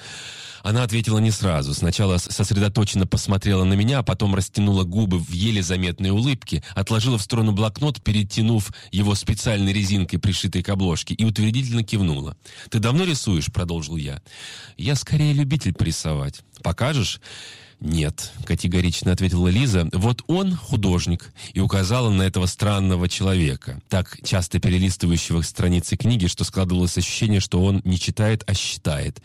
Она 0.64 0.84
ответила 0.84 1.20
не 1.20 1.32
сразу. 1.32 1.74
Сначала 1.74 2.18
сосредоточенно 2.18 3.08
посмотрела 3.08 3.64
на 3.64 3.74
меня, 3.74 4.00
а 4.00 4.04
потом 4.04 4.36
растянула 4.36 4.84
губы 4.84 5.20
в 5.20 5.32
еле 5.32 5.62
заметной 5.62 6.12
улыбке, 6.12 6.64
отложила 6.76 7.18
в 7.18 7.22
сторону 7.22 7.52
блокнот, 7.52 8.02
перетянув 8.02 8.72
его 8.92 9.16
специальной 9.16 9.74
резинкой, 9.74 10.20
пришитой 10.20 10.64
к 10.64 10.70
обложке, 10.70 11.14
и 11.14 11.26
утвердительно 11.26 11.84
кивнула. 11.84 12.38
«Ты 12.70 12.80
давно 12.80 13.04
рисуешь?»— 13.04 13.52
продолжил 13.54 13.98
я. 13.98 14.22
«Я 14.78 14.96
скорее 14.96 15.34
любитель 15.34 15.74
порисовать. 15.74 16.42
Покажешь?» 16.64 17.20
«Нет»,— 17.80 18.32
категорично 18.46 19.12
ответила 19.12 19.48
Лиза. 19.50 19.88
«Вот 19.94 20.24
он 20.28 20.56
художник», 20.56 21.32
и 21.54 21.60
указала 21.60 22.10
на 22.10 22.24
этого 22.24 22.48
странного 22.48 23.08
человека, 23.08 23.80
так 23.88 24.18
часто 24.24 24.60
перелистывающего 24.60 25.42
страницы 25.44 25.96
книги, 25.96 26.26
что 26.26 26.44
складывалось 26.44 26.98
ощущение, 26.98 27.40
что 27.40 27.64
он 27.64 27.82
не 27.84 28.00
читает, 28.00 28.44
а 28.48 28.54
считает. 28.56 29.22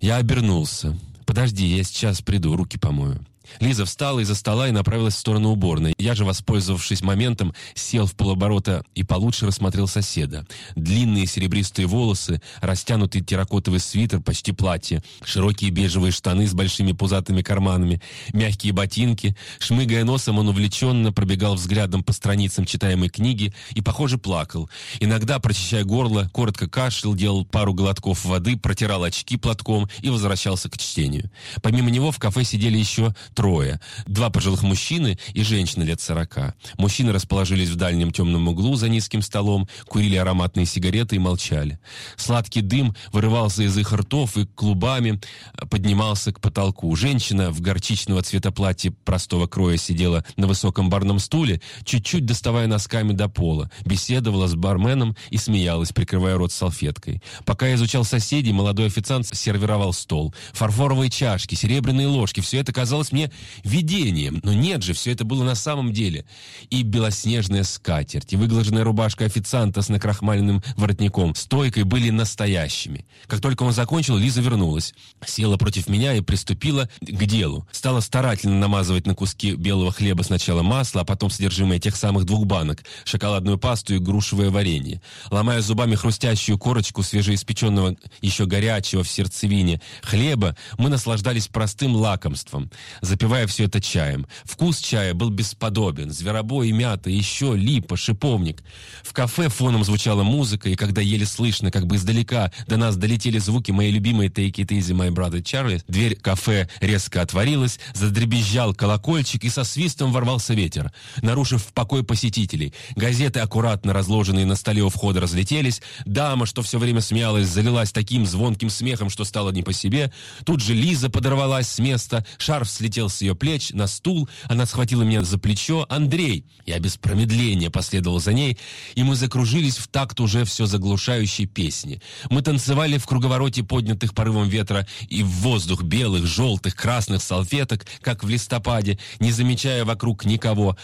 Я 0.00 0.16
обернулся. 0.16 0.98
«Подожди, 1.24 1.64
я 1.64 1.82
сейчас 1.84 2.20
приду, 2.20 2.54
руки 2.56 2.78
помою». 2.78 3.24
Лиза 3.58 3.84
встала 3.84 4.20
из-за 4.20 4.34
стола 4.34 4.68
и 4.68 4.72
направилась 4.72 5.14
в 5.14 5.18
сторону 5.18 5.50
уборной. 5.50 5.94
Я 5.98 6.14
же, 6.14 6.24
воспользовавшись 6.24 7.02
моментом, 7.02 7.54
сел 7.74 8.06
в 8.06 8.14
полоборота 8.14 8.84
и 8.94 9.02
получше 9.02 9.46
рассмотрел 9.46 9.88
соседа. 9.88 10.46
Длинные 10.76 11.26
серебристые 11.26 11.86
волосы, 11.86 12.40
растянутый 12.60 13.22
терракотовый 13.22 13.80
свитер, 13.80 14.20
почти 14.20 14.52
платье, 14.52 15.02
широкие 15.24 15.70
бежевые 15.70 16.12
штаны 16.12 16.46
с 16.46 16.54
большими 16.54 16.92
пузатыми 16.92 17.42
карманами, 17.42 18.00
мягкие 18.32 18.72
ботинки. 18.72 19.36
Шмыгая 19.58 20.04
носом, 20.04 20.38
он 20.38 20.48
увлеченно 20.48 21.12
пробегал 21.12 21.54
взглядом 21.54 22.04
по 22.04 22.12
страницам 22.12 22.64
читаемой 22.64 23.08
книги 23.08 23.52
и, 23.72 23.80
похоже, 23.80 24.18
плакал. 24.18 24.70
Иногда, 25.00 25.38
прочищая 25.38 25.84
горло, 25.84 26.30
коротко 26.32 26.68
кашлял, 26.68 27.14
делал 27.14 27.44
пару 27.44 27.74
глотков 27.74 28.24
воды, 28.24 28.56
протирал 28.56 29.04
очки 29.04 29.36
платком 29.36 29.88
и 30.02 30.10
возвращался 30.10 30.68
к 30.68 30.78
чтению. 30.78 31.30
Помимо 31.62 31.90
него 31.90 32.12
в 32.12 32.18
кафе 32.18 32.44
сидели 32.44 32.78
еще 32.78 33.14
трое. 33.40 33.80
Два 34.06 34.28
пожилых 34.28 34.62
мужчины 34.62 35.18
и 35.32 35.42
женщина 35.42 35.82
лет 35.82 35.98
сорока. 36.02 36.52
Мужчины 36.76 37.10
расположились 37.10 37.70
в 37.70 37.76
дальнем 37.76 38.10
темном 38.10 38.48
углу 38.48 38.76
за 38.76 38.90
низким 38.90 39.22
столом, 39.22 39.66
курили 39.88 40.16
ароматные 40.16 40.66
сигареты 40.66 41.16
и 41.16 41.18
молчали. 41.18 41.80
Сладкий 42.18 42.60
дым 42.60 42.94
вырывался 43.12 43.62
из 43.62 43.78
их 43.78 43.94
ртов 43.94 44.36
и 44.36 44.44
клубами 44.44 45.22
поднимался 45.70 46.34
к 46.34 46.40
потолку. 46.40 46.94
Женщина 46.94 47.50
в 47.50 47.62
горчичного 47.62 48.22
цвета 48.22 48.52
платье 48.52 48.90
простого 48.90 49.46
кроя 49.46 49.78
сидела 49.78 50.22
на 50.36 50.46
высоком 50.46 50.90
барном 50.90 51.18
стуле, 51.18 51.62
чуть-чуть 51.84 52.26
доставая 52.26 52.66
носками 52.66 53.14
до 53.14 53.30
пола, 53.30 53.70
беседовала 53.86 54.48
с 54.48 54.54
барменом 54.54 55.16
и 55.30 55.38
смеялась, 55.38 55.92
прикрывая 55.92 56.36
рот 56.36 56.52
салфеткой. 56.52 57.22
Пока 57.46 57.68
я 57.68 57.76
изучал 57.76 58.04
соседей, 58.04 58.52
молодой 58.52 58.88
официант 58.88 59.34
сервировал 59.34 59.94
стол. 59.94 60.34
Фарфоровые 60.52 61.08
чашки, 61.08 61.54
серебряные 61.54 62.06
ложки— 62.06 62.40
все 62.42 62.58
это 62.58 62.74
казалось 62.74 63.12
мне 63.12 63.29
видением. 63.64 64.40
Но 64.42 64.52
нет 64.52 64.82
же, 64.82 64.92
все 64.92 65.12
это 65.12 65.24
было 65.24 65.44
на 65.44 65.54
самом 65.54 65.92
деле. 65.92 66.24
И 66.70 66.82
белоснежная 66.82 67.64
скатерть, 67.64 68.32
и 68.32 68.36
выглаженная 68.36 68.84
рубашка 68.84 69.24
официанта 69.24 69.82
с 69.82 69.88
накрахмаленным 69.88 70.62
воротником, 70.76 71.34
стойкой 71.34 71.84
были 71.84 72.10
настоящими. 72.10 73.06
Как 73.26 73.40
только 73.40 73.62
он 73.62 73.72
закончил, 73.72 74.16
Лиза 74.16 74.40
вернулась. 74.40 74.94
Села 75.26 75.56
против 75.56 75.88
меня 75.88 76.14
и 76.14 76.20
приступила 76.20 76.88
к 77.00 77.26
делу. 77.26 77.66
Стала 77.72 78.00
старательно 78.00 78.58
намазывать 78.58 79.06
на 79.06 79.14
куски 79.14 79.54
белого 79.54 79.92
хлеба 79.92 80.22
сначала 80.22 80.62
масло, 80.62 81.02
а 81.02 81.04
потом 81.04 81.30
содержимое 81.30 81.78
тех 81.78 81.96
самых 81.96 82.24
двух 82.24 82.46
банок, 82.46 82.84
шоколадную 83.04 83.58
пасту 83.58 83.94
и 83.94 83.98
грушевое 83.98 84.50
варенье. 84.50 85.00
Ломая 85.30 85.60
зубами 85.60 85.94
хрустящую 85.94 86.58
корочку 86.58 87.02
свежеиспеченного, 87.02 87.96
еще 88.20 88.46
горячего 88.46 89.02
в 89.02 89.08
сердцевине 89.08 89.80
хлеба, 90.02 90.56
мы 90.78 90.88
наслаждались 90.88 91.48
простым 91.48 91.94
лакомством 91.94 92.70
запивая 93.10 93.48
все 93.48 93.64
это 93.64 93.80
чаем. 93.80 94.24
Вкус 94.44 94.78
чая 94.78 95.14
был 95.14 95.30
бесподобен. 95.30 96.12
Зверобой, 96.12 96.70
мята, 96.70 97.10
еще 97.10 97.56
липа, 97.56 97.96
шиповник. 97.96 98.62
В 99.02 99.12
кафе 99.12 99.48
фоном 99.48 99.82
звучала 99.82 100.22
музыка, 100.22 100.68
и 100.68 100.76
когда 100.76 101.00
еле 101.00 101.26
слышно, 101.26 101.72
как 101.72 101.88
бы 101.88 101.96
издалека, 101.96 102.52
до 102.68 102.76
нас 102.76 102.96
долетели 102.96 103.38
звуки 103.38 103.72
моей 103.72 103.90
любимой 103.90 104.28
«Take 104.28 104.52
it 104.52 104.68
easy, 104.68 104.94
my 104.94 105.10
brother 105.10 105.42
Charlie», 105.42 105.82
дверь 105.88 106.14
кафе 106.14 106.68
резко 106.80 107.20
отворилась, 107.20 107.80
задребезжал 107.94 108.74
колокольчик, 108.74 109.42
и 109.42 109.48
со 109.48 109.64
свистом 109.64 110.12
ворвался 110.12 110.54
ветер, 110.54 110.92
нарушив 111.20 111.64
покой 111.72 112.04
посетителей. 112.04 112.72
Газеты, 112.94 113.40
аккуратно 113.40 113.92
разложенные 113.92 114.46
на 114.46 114.54
столе 114.54 114.82
у 114.82 114.88
входа, 114.88 115.20
разлетелись. 115.20 115.82
Дама, 116.06 116.46
что 116.46 116.62
все 116.62 116.78
время 116.78 117.00
смеялась, 117.00 117.48
залилась 117.48 117.90
таким 117.90 118.24
звонким 118.24 118.70
смехом, 118.70 119.10
что 119.10 119.24
стало 119.24 119.50
не 119.50 119.64
по 119.64 119.72
себе. 119.72 120.12
Тут 120.44 120.60
же 120.60 120.74
Лиза 120.74 121.10
подорвалась 121.10 121.68
с 121.68 121.80
места, 121.80 122.24
шарф 122.38 122.70
слетел 122.70 122.99
слетел 123.00 123.08
с 123.08 123.22
ее 123.22 123.34
плеч 123.34 123.70
на 123.70 123.86
стул, 123.86 124.28
она 124.48 124.66
схватила 124.66 125.02
меня 125.02 125.22
за 125.22 125.38
плечо. 125.38 125.86
«Андрей!» 125.88 126.44
Я 126.66 126.78
без 126.78 126.96
промедления 126.96 127.70
последовал 127.70 128.20
за 128.20 128.32
ней, 128.32 128.58
и 128.94 129.02
мы 129.02 129.16
закружились 129.16 129.78
в 129.78 129.88
такт 129.88 130.20
уже 130.20 130.44
все 130.44 130.66
заглушающей 130.66 131.46
песни. 131.46 132.00
Мы 132.28 132.42
танцевали 132.42 132.98
в 132.98 133.06
круговороте 133.06 133.62
поднятых 133.62 134.14
порывом 134.14 134.48
ветра 134.48 134.86
и 135.08 135.22
в 135.22 135.28
воздух 135.28 135.82
белых, 135.82 136.26
желтых, 136.26 136.76
красных 136.76 137.22
салфеток, 137.22 137.86
как 138.02 138.22
в 138.22 138.28
листопаде, 138.28 138.98
не 139.18 139.32
замечая 139.32 139.84
вокруг 139.84 140.24
никого, 140.24 140.76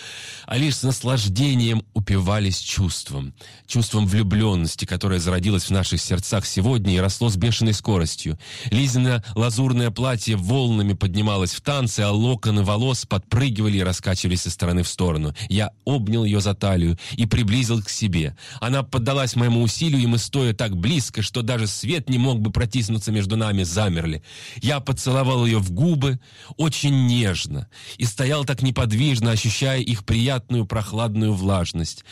а 0.47 0.57
лишь 0.57 0.77
с 0.77 0.83
наслаждением 0.83 1.83
упивались 1.95 2.59
чувством. 2.59 3.35
Чувством 3.67 4.07
влюбленности, 4.07 4.87
которое 4.87 5.21
зародилось 5.21 5.65
в 5.65 5.71
наших 5.71 6.01
сердцах 6.01 6.47
сегодня 6.47 6.97
и 6.97 7.01
росло 7.01 7.29
с 7.29 7.37
бешеной 7.37 7.75
скоростью. 7.75 8.39
Лизина 8.71 9.23
лазурное 9.35 9.91
платье 9.91 10.37
волнами 10.37 10.95
поднималось 10.95 11.53
в 11.53 11.61
танце, 11.61 12.06
локоны 12.11 12.63
волос 12.63 13.07
подпрыгивали 13.07 13.79
и 13.79 13.83
раскачивались 13.83 14.47
из 14.47 14.53
стороны 14.53 14.83
в 14.83 14.89
сторону. 14.89 15.35
Я 15.49 15.71
обнял 15.85 16.25
ее 16.25 16.41
за 16.41 16.55
талию 16.55 16.99
и 17.13 17.27
приблизил 17.27 17.83
к 17.83 17.89
себе. 17.89 18.37
Она 18.61 18.83
поддалась 18.83 19.37
моему 19.37 19.63
усилию, 19.63 20.03
и 20.03 20.07
мы, 20.07 20.19
стоя 20.19 20.53
так 20.53 20.77
близко, 20.77 21.23
что 21.23 21.43
даже 21.43 21.67
свет 21.67 22.09
не 22.09 22.19
мог 22.19 22.41
бы 22.41 22.51
протиснуться 22.51 23.13
между 23.13 23.37
нами, 23.37 23.63
замерли. 23.63 24.23
Я 24.63 24.81
поцеловал 24.81 25.47
ее 25.47 25.59
в 25.59 25.71
губы 25.71 26.21
очень 26.57 27.07
нежно 27.07 27.69
и 27.99 28.05
стоял 28.05 28.45
так 28.45 28.63
неподвижно, 28.63 29.31
ощущая 29.31 29.81
их 29.81 30.05
приятную 30.05 30.67
прохладную 30.67 31.33
влажность. 31.33 32.05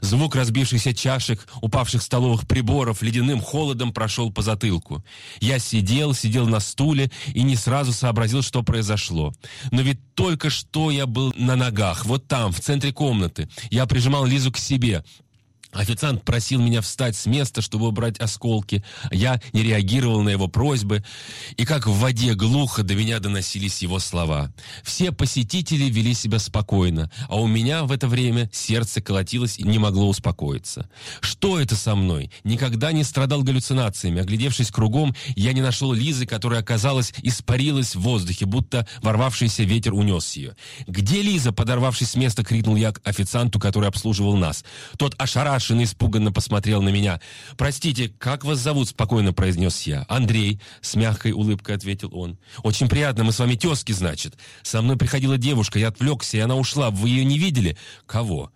Звук 0.00 0.34
разбившихся 0.36 0.94
чашек, 0.94 1.46
упавших 1.60 2.02
столовых 2.02 2.46
приборов 2.46 3.02
ледяным 3.02 3.40
холодом 3.40 3.92
прошел 3.92 4.32
по 4.32 4.42
затылку. 4.42 5.04
Я 5.40 5.58
сидел, 5.58 6.14
сидел 6.14 6.46
на 6.46 6.60
стуле 6.60 7.10
и 7.34 7.42
не 7.42 7.56
сразу 7.56 7.92
сообразил, 7.92 8.42
что 8.42 8.62
произошло. 8.62 9.32
Но 9.70 9.82
ведь 9.82 10.14
только 10.14 10.50
что 10.50 10.90
я 10.90 11.06
был 11.06 11.32
на 11.36 11.56
ногах, 11.56 12.04
вот 12.04 12.28
там, 12.28 12.52
в 12.52 12.60
центре 12.60 12.92
комнаты. 12.92 13.48
Я 13.70 13.86
прижимал 13.86 14.24
Лизу 14.24 14.52
к 14.52 14.58
себе. 14.58 15.04
Официант 15.72 16.22
просил 16.22 16.60
меня 16.60 16.82
встать 16.82 17.16
с 17.16 17.24
места, 17.24 17.62
чтобы 17.62 17.88
убрать 17.88 18.18
осколки. 18.18 18.84
Я 19.10 19.40
не 19.54 19.62
реагировал 19.62 20.20
на 20.20 20.28
его 20.28 20.46
просьбы, 20.46 21.02
и 21.56 21.64
как 21.64 21.86
в 21.86 21.94
воде 21.98 22.34
глухо 22.34 22.82
до 22.82 22.94
меня 22.94 23.20
доносились 23.20 23.80
его 23.80 23.98
слова. 23.98 24.52
Все 24.82 25.12
посетители 25.12 25.84
вели 25.84 26.12
себя 26.12 26.38
спокойно, 26.38 27.10
а 27.28 27.40
у 27.40 27.46
меня 27.46 27.84
в 27.84 27.92
это 27.92 28.06
время 28.06 28.50
сердце 28.52 29.00
колотилось 29.00 29.58
и 29.58 29.62
не 29.62 29.78
могло 29.78 30.08
успокоиться. 30.08 30.90
Что 31.20 31.58
это 31.58 31.74
со 31.74 31.94
мной? 31.94 32.30
Никогда 32.44 32.92
не 32.92 33.02
страдал 33.02 33.42
галлюцинациями. 33.42 34.20
Оглядевшись 34.20 34.70
кругом, 34.70 35.14
я 35.36 35.54
не 35.54 35.62
нашел 35.62 35.94
Лизы, 35.94 36.26
которая, 36.26 36.60
оказалось, 36.60 37.14
испарилась 37.22 37.94
в 37.94 38.00
воздухе, 38.00 38.44
будто 38.44 38.86
ворвавшийся 39.00 39.62
ветер 39.62 39.94
унес 39.94 40.32
ее. 40.36 40.54
«Где 40.86 41.22
Лиза?»— 41.22 41.52
подорвавшись 41.52 42.10
с 42.10 42.14
места, 42.14 42.44
крикнул 42.44 42.76
я 42.76 42.92
к 42.92 43.00
официанту, 43.04 43.58
который 43.58 43.88
обслуживал 43.88 44.36
нас. 44.36 44.64
Тот 44.98 45.14
ошарашил 45.16 45.61
Пашин 45.62 45.84
испуганно 45.84 46.32
посмотрел 46.32 46.82
на 46.82 46.88
меня. 46.88 47.20
«Простите, 47.56 48.12
как 48.18 48.44
вас 48.44 48.58
зовут?»— 48.58 48.88
спокойно 48.90 49.32
произнес 49.32 49.82
я. 49.82 50.04
«Андрей»,— 50.08 50.60
с 50.80 50.96
мягкой 50.96 51.30
улыбкой 51.30 51.76
ответил 51.76 52.10
он. 52.12 52.36
«Очень 52.64 52.88
приятно, 52.88 53.22
мы 53.22 53.30
с 53.30 53.38
вами 53.38 53.54
тезки, 53.54 53.92
значит. 53.92 54.34
Со 54.64 54.82
мной 54.82 54.96
приходила 54.96 55.38
девушка, 55.38 55.78
я 55.78 55.88
отвлекся, 55.88 56.36
и 56.36 56.40
она 56.40 56.56
ушла. 56.56 56.90
Вы 56.90 57.10
ее 57.10 57.24
не 57.24 57.38
видели?» 57.38 57.76
«Кого?» 58.06 58.50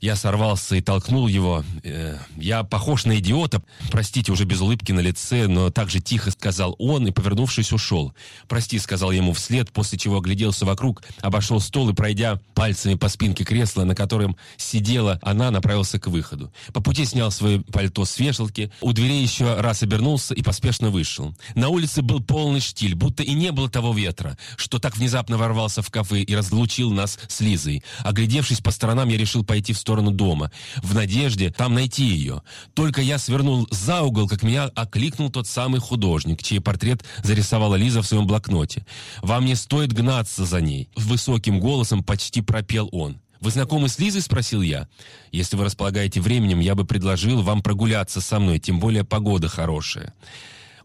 Я 0.00 0.16
сорвался 0.16 0.76
и 0.76 0.80
толкнул 0.80 1.28
его. 1.28 1.62
Э, 1.82 2.16
я 2.38 2.64
похож 2.64 3.04
на 3.04 3.18
идиота. 3.18 3.62
Простите, 3.90 4.32
уже 4.32 4.44
без 4.44 4.62
улыбки 4.62 4.92
на 4.92 5.00
лице, 5.00 5.46
но 5.46 5.70
так 5.70 5.90
же 5.90 6.00
тихо 6.00 6.30
сказал 6.30 6.74
он 6.78 7.06
и, 7.06 7.10
повернувшись, 7.10 7.70
ушел. 7.70 8.14
«Прости»,— 8.48 8.78
сказал 8.80 9.10
ему 9.10 9.34
вслед, 9.34 9.70
после 9.72 9.98
чего 9.98 10.18
огляделся 10.18 10.64
вокруг, 10.64 11.02
обошел 11.20 11.60
стол 11.60 11.90
и, 11.90 11.92
пройдя 11.92 12.40
пальцами 12.54 12.94
по 12.94 13.10
спинке 13.10 13.44
кресла, 13.44 13.84
на 13.84 13.94
котором 13.94 14.36
сидела 14.56 15.18
она, 15.20 15.50
направился 15.50 16.00
к 16.00 16.06
выходу. 16.06 16.50
По 16.72 16.80
пути 16.80 17.04
снял 17.04 17.30
свое 17.30 17.60
пальто 17.60 18.06
с 18.06 18.18
вешалки, 18.18 18.72
у 18.80 18.94
дверей 18.94 19.22
еще 19.22 19.60
раз 19.60 19.82
обернулся 19.82 20.32
и 20.32 20.42
поспешно 20.42 20.88
вышел. 20.88 21.36
На 21.54 21.68
улице 21.68 22.00
был 22.00 22.20
полный 22.20 22.60
штиль, 22.60 22.94
будто 22.94 23.22
и 23.22 23.34
не 23.34 23.52
было 23.52 23.68
того 23.68 23.92
ветра, 23.92 24.38
что 24.56 24.78
так 24.78 24.96
внезапно 24.96 25.36
ворвался 25.36 25.82
в 25.82 25.90
кафе 25.90 26.22
и 26.22 26.34
разлучил 26.34 26.90
нас 26.90 27.18
с 27.28 27.40
Лизой. 27.40 27.84
Оглядевшись 27.98 28.60
по 28.60 28.70
сторонам, 28.70 29.10
я 29.10 29.18
решил 29.18 29.44
пойти 29.44 29.74
в 29.74 29.78
сторону 29.78 29.89
сторону 29.90 30.12
дома, 30.12 30.52
в 30.84 30.94
надежде 30.94 31.50
там 31.50 31.74
найти 31.74 32.04
ее. 32.04 32.42
Только 32.74 33.00
я 33.00 33.18
свернул 33.18 33.66
за 33.72 34.02
угол, 34.02 34.28
как 34.28 34.44
меня 34.44 34.66
окликнул 34.76 35.30
тот 35.30 35.48
самый 35.48 35.80
художник, 35.80 36.44
чей 36.44 36.60
портрет 36.60 37.04
зарисовала 37.24 37.74
Лиза 37.74 38.00
в 38.00 38.06
своем 38.06 38.24
блокноте. 38.24 38.86
«Вам 39.20 39.46
не 39.46 39.56
стоит 39.56 39.92
гнаться 39.92 40.44
за 40.44 40.60
ней»,— 40.60 40.88
высоким 40.96 41.58
голосом 41.58 42.04
почти 42.04 42.40
пропел 42.40 42.88
он. 42.92 43.20
«Вы 43.40 43.50
знакомы 43.50 43.88
с 43.88 43.98
Лизой?»— 43.98 44.20
спросил 44.22 44.62
я. 44.62 44.86
«Если 45.32 45.56
вы 45.56 45.64
располагаете 45.64 46.20
временем, 46.20 46.60
я 46.60 46.76
бы 46.76 46.84
предложил 46.84 47.42
вам 47.42 47.60
прогуляться 47.60 48.20
со 48.20 48.38
мной, 48.38 48.60
тем 48.60 48.78
более 48.78 49.02
погода 49.02 49.48
хорошая». 49.48 50.14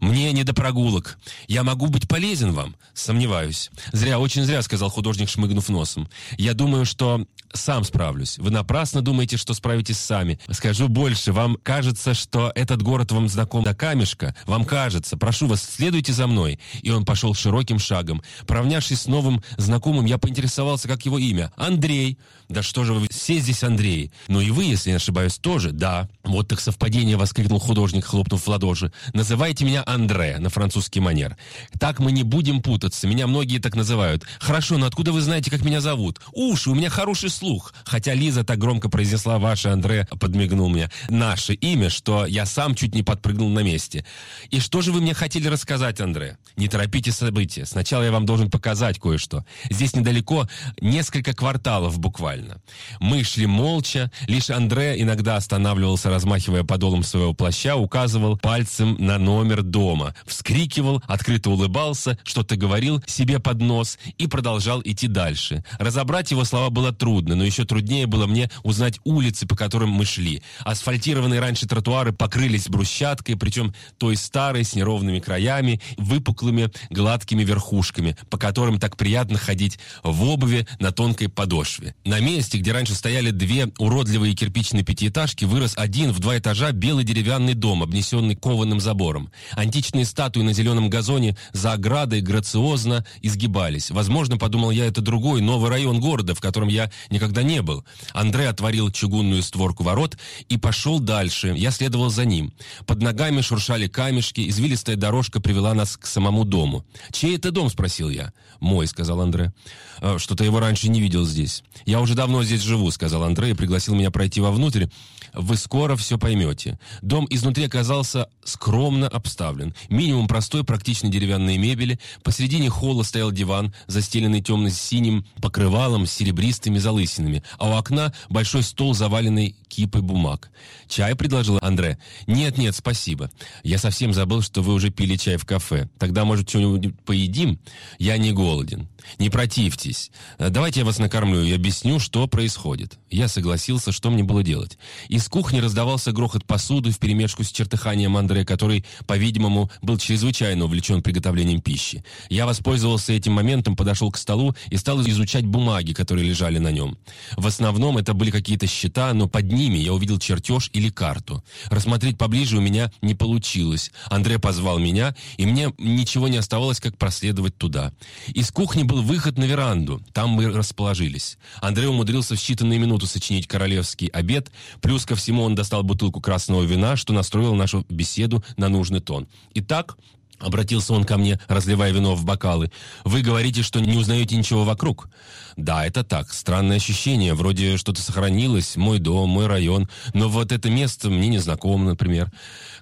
Мне 0.00 0.32
не 0.32 0.44
до 0.44 0.54
прогулок. 0.54 1.18
Я 1.48 1.62
могу 1.62 1.86
быть 1.88 2.08
полезен 2.08 2.52
вам? 2.52 2.76
Сомневаюсь. 2.94 3.70
Зря, 3.92 4.18
очень 4.18 4.44
зря, 4.44 4.62
сказал 4.62 4.90
художник, 4.90 5.28
шмыгнув 5.28 5.68
носом. 5.68 6.08
Я 6.38 6.54
думаю, 6.54 6.84
что 6.84 7.26
сам 7.52 7.84
справлюсь. 7.84 8.38
Вы 8.38 8.50
напрасно 8.50 9.02
думаете, 9.02 9.36
что 9.36 9.54
справитесь 9.54 9.98
сами. 9.98 10.38
Скажу 10.50 10.88
больше, 10.88 11.32
вам 11.32 11.56
кажется, 11.62 12.14
что 12.14 12.52
этот 12.54 12.82
город 12.82 13.12
вам 13.12 13.28
знаком 13.28 13.64
до 13.64 13.74
камешка? 13.74 14.34
Вам 14.46 14.64
кажется. 14.64 15.16
Прошу 15.16 15.46
вас, 15.46 15.62
следуйте 15.62 16.12
за 16.12 16.26
мной. 16.26 16.58
И 16.82 16.90
он 16.90 17.04
пошел 17.04 17.34
широким 17.34 17.78
шагом. 17.78 18.22
Провнявшись 18.46 19.02
с 19.02 19.06
новым 19.06 19.42
знакомым, 19.56 20.06
я 20.06 20.18
поинтересовался, 20.18 20.88
как 20.88 21.04
его 21.06 21.18
имя. 21.18 21.52
Андрей. 21.56 22.18
Да 22.48 22.62
что 22.62 22.84
же 22.84 22.92
вы 22.92 23.08
все 23.10 23.38
здесь 23.38 23.64
Андрей? 23.64 24.12
Ну 24.28 24.40
и 24.40 24.50
вы, 24.50 24.64
если 24.64 24.90
не 24.90 24.96
ошибаюсь, 24.96 25.38
тоже? 25.38 25.72
Да. 25.72 26.08
Вот 26.24 26.48
так 26.48 26.60
совпадение, 26.60 27.16
воскликнул 27.16 27.58
художник, 27.58 28.04
хлопнув 28.04 28.42
в 28.42 28.48
ладоши. 28.48 28.92
Называйте 29.14 29.64
меня 29.64 29.82
Андре 29.86 30.36
на 30.38 30.50
французский 30.50 31.00
манер. 31.00 31.36
Так 31.78 32.00
мы 32.00 32.12
не 32.12 32.24
будем 32.24 32.60
путаться. 32.60 33.06
Меня 33.06 33.26
многие 33.26 33.58
так 33.58 33.74
называют. 33.74 34.24
Хорошо, 34.40 34.76
но 34.76 34.86
откуда 34.86 35.12
вы 35.12 35.20
знаете, 35.20 35.50
как 35.50 35.64
меня 35.64 35.80
зовут? 35.80 36.20
Уши, 36.32 36.70
у 36.70 36.74
меня 36.74 36.90
хороший 36.90 37.30
слух. 37.30 37.72
Хотя 37.84 38.12
Лиза 38.14 38.44
так 38.44 38.58
громко 38.58 38.88
произнесла 38.88 39.38
«Ваше 39.38 39.68
Андре», 39.68 40.06
подмигнул 40.20 40.68
мне. 40.68 40.90
Наше 41.08 41.54
имя, 41.54 41.88
что 41.88 42.26
я 42.26 42.46
сам 42.46 42.74
чуть 42.74 42.94
не 42.94 43.02
подпрыгнул 43.02 43.48
на 43.48 43.60
месте. 43.60 44.04
И 44.50 44.60
что 44.60 44.82
же 44.82 44.92
вы 44.92 45.00
мне 45.00 45.14
хотели 45.14 45.48
рассказать, 45.48 46.00
Андре? 46.00 46.38
Не 46.56 46.68
торопите 46.68 47.12
события. 47.12 47.64
Сначала 47.64 48.02
я 48.02 48.12
вам 48.12 48.26
должен 48.26 48.50
показать 48.50 48.98
кое-что. 48.98 49.44
Здесь 49.70 49.94
недалеко 49.94 50.48
несколько 50.80 51.32
кварталов 51.32 51.98
буквально. 51.98 52.60
Мы 53.00 53.22
шли 53.22 53.46
молча. 53.46 54.10
Лишь 54.26 54.50
Андре 54.50 55.00
иногда 55.00 55.36
останавливался, 55.36 56.10
размахивая 56.10 56.64
подолом 56.64 57.02
своего 57.02 57.34
плаща, 57.34 57.76
указывал 57.76 58.36
пальцем 58.36 58.96
на 58.98 59.18
номер 59.18 59.62
дома, 59.76 60.14
вскрикивал, 60.24 61.02
открыто 61.06 61.50
улыбался, 61.50 62.18
что-то 62.24 62.56
говорил 62.56 63.02
себе 63.06 63.38
под 63.38 63.60
нос 63.60 63.98
и 64.16 64.26
продолжал 64.26 64.80
идти 64.82 65.06
дальше. 65.06 65.62
Разобрать 65.78 66.30
его 66.30 66.44
слова 66.44 66.70
было 66.70 66.92
трудно, 66.92 67.34
но 67.34 67.44
еще 67.44 67.66
труднее 67.66 68.06
было 68.06 68.26
мне 68.26 68.50
узнать 68.62 68.98
улицы, 69.04 69.46
по 69.46 69.54
которым 69.54 69.90
мы 69.90 70.06
шли. 70.06 70.42
Асфальтированные 70.64 71.40
раньше 71.40 71.66
тротуары 71.66 72.14
покрылись 72.14 72.70
брусчаткой, 72.70 73.36
причем 73.36 73.74
той 73.98 74.16
старой, 74.16 74.64
с 74.64 74.74
неровными 74.74 75.20
краями, 75.20 75.82
выпуклыми, 75.98 76.70
гладкими 76.88 77.44
верхушками, 77.44 78.16
по 78.30 78.38
которым 78.38 78.80
так 78.80 78.96
приятно 78.96 79.36
ходить 79.36 79.78
в 80.02 80.22
обуви 80.24 80.66
на 80.80 80.90
тонкой 80.90 81.28
подошве. 81.28 81.94
На 82.06 82.20
месте, 82.20 82.56
где 82.56 82.72
раньше 82.72 82.94
стояли 82.94 83.30
две 83.30 83.68
уродливые 83.76 84.34
кирпичные 84.34 84.84
пятиэтажки, 84.84 85.44
вырос 85.44 85.74
один 85.76 86.12
в 86.12 86.18
два 86.20 86.38
этажа 86.38 86.72
белый 86.72 87.04
деревянный 87.04 87.52
дом, 87.52 87.82
обнесенный 87.82 88.36
кованым 88.36 88.80
забором. 88.80 89.30
Античные 89.66 90.04
статуи 90.04 90.42
на 90.42 90.52
зеленом 90.52 90.88
газоне 90.88 91.36
за 91.52 91.72
оградой 91.72 92.20
грациозно 92.20 93.04
изгибались. 93.20 93.90
Возможно, 93.90 94.38
подумал 94.38 94.70
я, 94.70 94.86
это 94.86 95.00
другой, 95.00 95.40
новый 95.40 95.70
район 95.70 95.98
города, 95.98 96.36
в 96.36 96.40
котором 96.40 96.68
я 96.68 96.88
никогда 97.10 97.42
не 97.42 97.62
был. 97.62 97.84
Андре 98.12 98.48
отворил 98.48 98.92
чугунную 98.92 99.42
створку 99.42 99.82
ворот 99.82 100.16
и 100.48 100.56
пошел 100.56 101.00
дальше. 101.00 101.52
Я 101.56 101.72
следовал 101.72 102.10
за 102.10 102.24
ним. 102.24 102.52
Под 102.86 103.02
ногами 103.02 103.40
шуршали 103.40 103.88
камешки, 103.88 104.48
извилистая 104.48 104.94
дорожка 104.94 105.40
привела 105.40 105.74
нас 105.74 105.96
к 105.96 106.06
самому 106.06 106.44
дому. 106.44 106.84
«Чей 107.10 107.34
это 107.34 107.50
дом?»– 107.50 107.68
спросил 107.70 108.08
я. 108.08 108.32
«Мой»,– 108.60 108.86
сказал 108.86 109.20
Андре. 109.20 109.52
«Э, 110.00 110.18
«Что-то 110.18 110.44
его 110.44 110.60
раньше 110.60 110.88
не 110.88 111.00
видел 111.00 111.26
здесь». 111.26 111.64
«Я 111.86 112.00
уже 112.00 112.14
давно 112.14 112.44
здесь 112.44 112.60
живу»,– 112.60 112.88
сказал 112.92 113.24
Андре 113.24 113.50
и 113.50 113.54
пригласил 113.54 113.96
меня 113.96 114.12
пройти 114.12 114.40
вовнутрь. 114.40 114.86
«Вы 115.34 115.56
скоро 115.56 115.96
все 115.96 116.18
поймете». 116.18 116.78
Дом 117.02 117.26
изнутри 117.28 117.64
оказался 117.64 118.28
скромно 118.44 119.08
обставлен 119.08 119.55
обставлен. 119.56 119.74
Минимум 119.88 120.28
простой, 120.28 120.64
практичной 120.64 121.10
деревянной 121.10 121.56
мебели. 121.56 121.98
Посредине 122.22 122.68
холла 122.68 123.02
стоял 123.02 123.32
диван, 123.32 123.74
застеленный 123.86 124.42
темно-синим 124.42 125.26
покрывалом 125.40 126.06
с 126.06 126.12
серебристыми 126.12 126.78
залысинами, 126.78 127.42
а 127.58 127.70
у 127.70 127.72
окна 127.76 128.12
большой 128.28 128.62
стол, 128.62 128.94
заваленный 128.94 129.56
кипой 129.68 130.02
бумаг. 130.02 130.50
«Чай?»— 130.88 131.14
предложил 131.16 131.58
Андре. 131.60 131.98
«Нет-нет, 132.26 132.74
спасибо. 132.74 133.30
Я 133.62 133.78
совсем 133.78 134.12
забыл, 134.12 134.42
что 134.42 134.62
вы 134.62 134.74
уже 134.74 134.90
пили 134.90 135.16
чай 135.16 135.36
в 135.36 135.44
кафе. 135.44 135.88
Тогда, 135.98 136.24
может, 136.24 136.48
что-нибудь 136.48 136.98
поедим? 137.04 137.58
Я 137.98 138.18
не 138.18 138.32
голоден. 138.32 138.88
Не 139.18 139.30
противьтесь. 139.30 140.10
Давайте 140.38 140.80
я 140.80 140.86
вас 140.86 140.98
накормлю 140.98 141.42
и 141.42 141.52
объясню, 141.52 141.98
что 141.98 142.26
происходит». 142.26 142.98
Я 143.10 143.28
согласился, 143.28 143.92
что 143.92 144.10
мне 144.10 144.24
было 144.24 144.42
делать. 144.42 144.78
Из 145.08 145.28
кухни 145.28 145.58
раздавался 145.58 146.12
грохот 146.12 146.44
посуды 146.44 146.90
вперемешку 146.90 147.44
с 147.44 147.50
чертыханием 147.50 148.16
Андре, 148.16 148.44
который, 148.44 148.84
по-видимому, 149.06 149.70
был 149.82 149.96
чрезвычайно 149.98 150.64
увлечен 150.64 151.02
приготовлением 151.02 151.60
пищи. 151.60 152.04
Я 152.28 152.46
воспользовался 152.46 153.12
этим 153.12 153.32
моментом, 153.32 153.76
подошел 153.76 154.10
к 154.10 154.18
столу 154.18 154.54
и 154.70 154.76
стал 154.76 155.00
изучать 155.02 155.46
бумаги, 155.46 155.92
которые 155.92 156.28
лежали 156.28 156.58
на 156.58 156.72
нем. 156.72 156.98
В 157.36 157.46
основном 157.46 157.98
это 157.98 158.12
были 158.14 158.30
какие-то 158.30 158.66
счета, 158.66 159.12
но 159.14 159.28
под 159.28 159.52
ними 159.52 159.78
я 159.78 159.92
увидел 159.92 160.18
чертеж 160.18 160.70
или 160.72 160.90
карту. 160.90 161.44
Рассмотреть 161.70 162.18
поближе 162.18 162.58
у 162.58 162.60
меня 162.60 162.90
не 163.02 163.14
получилось. 163.14 163.90
Андрей 164.10 164.38
позвал 164.38 164.78
меня, 164.78 165.14
и 165.36 165.46
мне 165.46 165.72
ничего 165.78 166.28
не 166.28 166.36
оставалось, 166.36 166.80
как 166.80 166.98
проследовать 166.98 167.56
туда. 167.56 167.92
Из 168.28 168.50
кухни 168.50 168.82
был 168.82 168.95
выход 169.02 169.38
на 169.38 169.44
веранду. 169.44 170.02
Там 170.12 170.30
мы 170.30 170.50
расположились. 170.50 171.38
Андрей 171.60 171.86
умудрился 171.86 172.34
в 172.34 172.38
считанные 172.38 172.78
минуты 172.78 173.06
сочинить 173.06 173.46
королевский 173.46 174.08
обед, 174.08 174.50
плюс 174.80 175.04
ко 175.06 175.16
всему 175.16 175.42
он 175.42 175.54
достал 175.54 175.82
бутылку 175.82 176.20
красного 176.20 176.62
вина, 176.62 176.96
что 176.96 177.12
настроил 177.12 177.54
нашу 177.54 177.84
беседу 177.88 178.44
на 178.56 178.68
нужный 178.68 179.00
тон. 179.00 179.28
Итак, 179.54 179.96
Обратился 180.38 180.92
он 180.92 181.04
ко 181.04 181.16
мне, 181.16 181.40
разливая 181.48 181.92
вино 181.92 182.14
в 182.14 182.24
бокалы. 182.24 182.70
«Вы 183.04 183.22
говорите, 183.22 183.62
что 183.62 183.80
не 183.80 183.96
узнаете 183.96 184.36
ничего 184.36 184.64
вокруг?» 184.64 185.08
«Да, 185.56 185.86
это 185.86 186.04
так. 186.04 186.32
Странное 186.32 186.76
ощущение. 186.76 187.32
Вроде 187.32 187.78
что-то 187.78 188.02
сохранилось. 188.02 188.76
Мой 188.76 188.98
дом, 188.98 189.30
мой 189.30 189.46
район. 189.46 189.88
Но 190.12 190.28
вот 190.28 190.52
это 190.52 190.68
место 190.68 191.08
мне 191.08 191.28
не 191.28 191.38
знакомо, 191.38 191.86
например. 191.86 192.30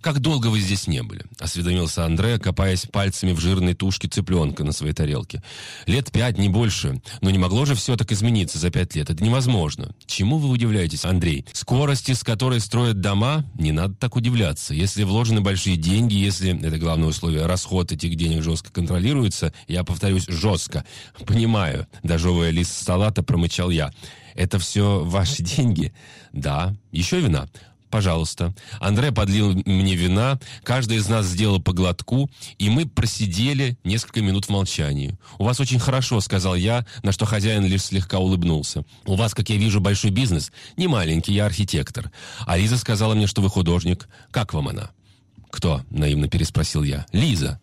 Как 0.00 0.18
долго 0.18 0.48
вы 0.48 0.60
здесь 0.60 0.88
не 0.88 1.02
были?» 1.02 1.22
Осведомился 1.38 2.04
Андре, 2.04 2.38
копаясь 2.38 2.86
пальцами 2.86 3.32
в 3.32 3.38
жирной 3.38 3.74
тушке 3.74 4.08
цыпленка 4.08 4.64
на 4.64 4.72
своей 4.72 4.92
тарелке. 4.92 5.42
«Лет 5.86 6.10
пять, 6.10 6.36
не 6.36 6.48
больше. 6.48 7.00
Но 7.20 7.30
не 7.30 7.38
могло 7.38 7.64
же 7.64 7.76
все 7.76 7.96
так 7.96 8.10
измениться 8.10 8.58
за 8.58 8.70
пять 8.70 8.96
лет. 8.96 9.08
Это 9.08 9.22
невозможно. 9.22 9.94
Чему 10.06 10.38
вы 10.38 10.48
удивляетесь, 10.48 11.04
Андрей? 11.04 11.46
Скорости, 11.52 12.12
с 12.12 12.24
которой 12.24 12.60
строят 12.60 13.00
дома, 13.00 13.44
не 13.56 13.70
надо 13.70 13.94
так 13.94 14.16
удивляться. 14.16 14.74
Если 14.74 15.04
вложены 15.04 15.40
большие 15.40 15.76
деньги, 15.76 16.14
если, 16.14 16.58
это 16.66 16.78
главное 16.78 17.08
условие, 17.08 17.43
расход 17.46 17.92
этих 17.92 18.16
денег 18.16 18.42
жестко 18.42 18.70
контролируется, 18.72 19.52
я 19.68 19.84
повторюсь, 19.84 20.26
жестко. 20.26 20.84
Понимаю, 21.26 21.86
дожевывая 22.02 22.50
лист 22.50 22.72
салата, 22.84 23.22
промычал 23.22 23.70
я. 23.70 23.92
Это 24.34 24.58
все 24.58 25.04
ваши 25.04 25.42
деньги? 25.42 25.92
Да. 26.32 26.74
Еще 26.92 27.20
вина? 27.20 27.48
пожалуйста. 27.94 28.52
Андре 28.80 29.12
подлил 29.12 29.52
мне 29.66 29.94
вина, 29.94 30.40
каждый 30.64 30.96
из 30.96 31.08
нас 31.08 31.26
сделал 31.26 31.62
по 31.62 31.72
глотку, 31.72 32.28
и 32.58 32.68
мы 32.68 32.86
просидели 32.86 33.78
несколько 33.84 34.20
минут 34.20 34.46
в 34.46 34.48
молчании. 34.48 35.16
«У 35.38 35.44
вас 35.44 35.60
очень 35.60 35.78
хорошо»,— 35.78 36.20
сказал 36.28 36.56
я, 36.56 36.84
на 37.04 37.12
что 37.12 37.24
хозяин 37.24 37.64
лишь 37.64 37.84
слегка 37.84 38.18
улыбнулся. 38.18 38.84
«У 39.06 39.14
вас, 39.14 39.32
как 39.32 39.48
я 39.48 39.58
вижу, 39.58 39.78
большой 39.78 40.10
бизнес. 40.10 40.50
Не 40.76 40.88
маленький, 40.88 41.34
я 41.34 41.46
архитектор. 41.46 42.10
А 42.46 42.56
Лиза 42.56 42.78
сказала 42.78 43.14
мне, 43.14 43.28
что 43.28 43.42
вы 43.42 43.48
художник. 43.48 44.08
Как 44.32 44.54
вам 44.54 44.66
она?» 44.66 44.90
«Кто?»— 45.54 45.82
наивно 45.90 46.26
переспросил 46.26 46.82
я. 46.82 47.06
«Лиза». 47.12 47.60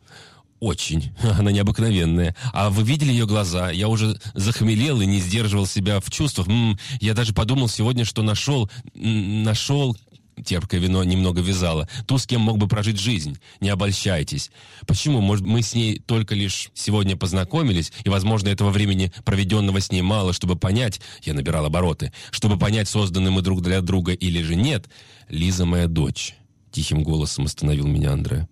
«Очень. 0.61 1.11
Она 1.37 1.51
необыкновенная. 1.51 2.37
А 2.53 2.69
вы 2.69 2.83
видели 2.83 3.11
ее 3.11 3.25
глаза? 3.25 3.69
Я 3.69 3.89
уже 3.89 4.17
захмелел 4.33 5.01
и 5.01 5.05
не 5.05 5.19
сдерживал 5.19 5.65
себя 5.67 5.99
в 5.99 6.09
чувствах. 6.09 6.47
М 6.47 6.71
-м, 6.71 6.79
я 7.01 7.13
даже 7.13 7.33
подумал 7.33 7.67
сегодня, 7.67 8.05
что 8.05 8.23
нашел... 8.23 8.71
Нашел... 8.93 9.97
Терпкое 10.45 10.79
вино 10.79 11.03
немного 11.03 11.41
вязало. 11.41 11.89
Ту, 12.07 12.17
с 12.17 12.25
кем 12.25 12.41
мог 12.41 12.57
бы 12.57 12.69
прожить 12.69 12.97
жизнь. 12.97 13.37
Не 13.59 13.69
обольщайтесь. 13.69 14.51
Почему? 14.87 15.19
Может, 15.19 15.45
мы 15.45 15.61
с 15.61 15.75
ней 15.75 15.99
только 15.99 16.33
лишь 16.33 16.71
сегодня 16.73 17.17
познакомились, 17.17 17.91
и, 18.05 18.09
возможно, 18.09 18.47
этого 18.47 18.69
времени, 18.69 19.11
проведенного 19.25 19.81
с 19.81 19.91
ней, 19.91 20.01
мало, 20.01 20.31
чтобы 20.31 20.55
понять, 20.55 21.01
я 21.23 21.33
набирал 21.33 21.65
обороты, 21.65 22.13
чтобы 22.31 22.57
понять, 22.57 22.87
созданы 22.87 23.29
мы 23.31 23.41
друг 23.41 23.61
для 23.61 23.81
друга 23.81 24.13
или 24.13 24.41
же 24.41 24.55
нет. 24.55 24.89
Лиза 25.27 25.65
моя 25.65 25.87
дочь. 25.87 26.35
Тихим 26.71 27.03
голосом 27.03 27.45
остановил 27.45 27.87
меня 27.87 28.13
Андре. 28.13 28.47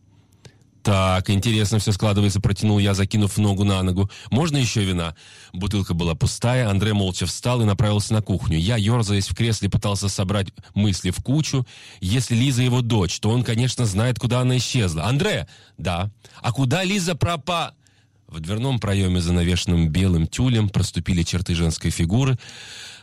«Так, 0.81 1.29
интересно 1.29 1.79
все 1.79 1.91
складывается»,— 1.91 2.39
протянул 2.41 2.79
я, 2.79 2.93
закинув 2.93 3.37
ногу 3.37 3.63
на 3.63 3.83
ногу. 3.83 4.09
«Можно 4.31 4.57
еще 4.57 4.83
вина?» 4.83 5.13
Бутылка 5.51 5.93
была 5.93 6.15
пустая, 6.15 6.69
Андре 6.69 6.93
молча 6.93 7.25
встал 7.25 7.61
и 7.61 7.65
направился 7.65 8.13
на 8.13 8.21
кухню. 8.21 8.57
Я, 8.57 8.77
ерзаясь 8.77 9.27
в 9.27 9.35
кресле, 9.35 9.69
пытался 9.69 10.07
собрать 10.07 10.47
мысли 10.73 11.11
в 11.11 11.21
кучу. 11.21 11.67
Если 11.99 12.33
Лиза 12.33 12.63
его 12.63 12.81
дочь, 12.81 13.19
то 13.19 13.29
он, 13.29 13.43
конечно, 13.43 13.85
знает, 13.85 14.19
куда 14.19 14.39
она 14.39 14.57
исчезла. 14.57 15.05
«Андре!» 15.05 15.47
«Да». 15.77 16.11
«А 16.41 16.51
куда 16.51 16.83
Лиза 16.83 17.15
пропа...» 17.15 17.73
В 18.27 18.39
дверном 18.39 18.79
проеме, 18.79 19.21
занавешенном 19.21 19.89
белым 19.89 20.27
тюлем, 20.27 20.69
проступили 20.69 21.23
черты 21.23 21.55
женской 21.55 21.89
фигуры, 21.89 22.37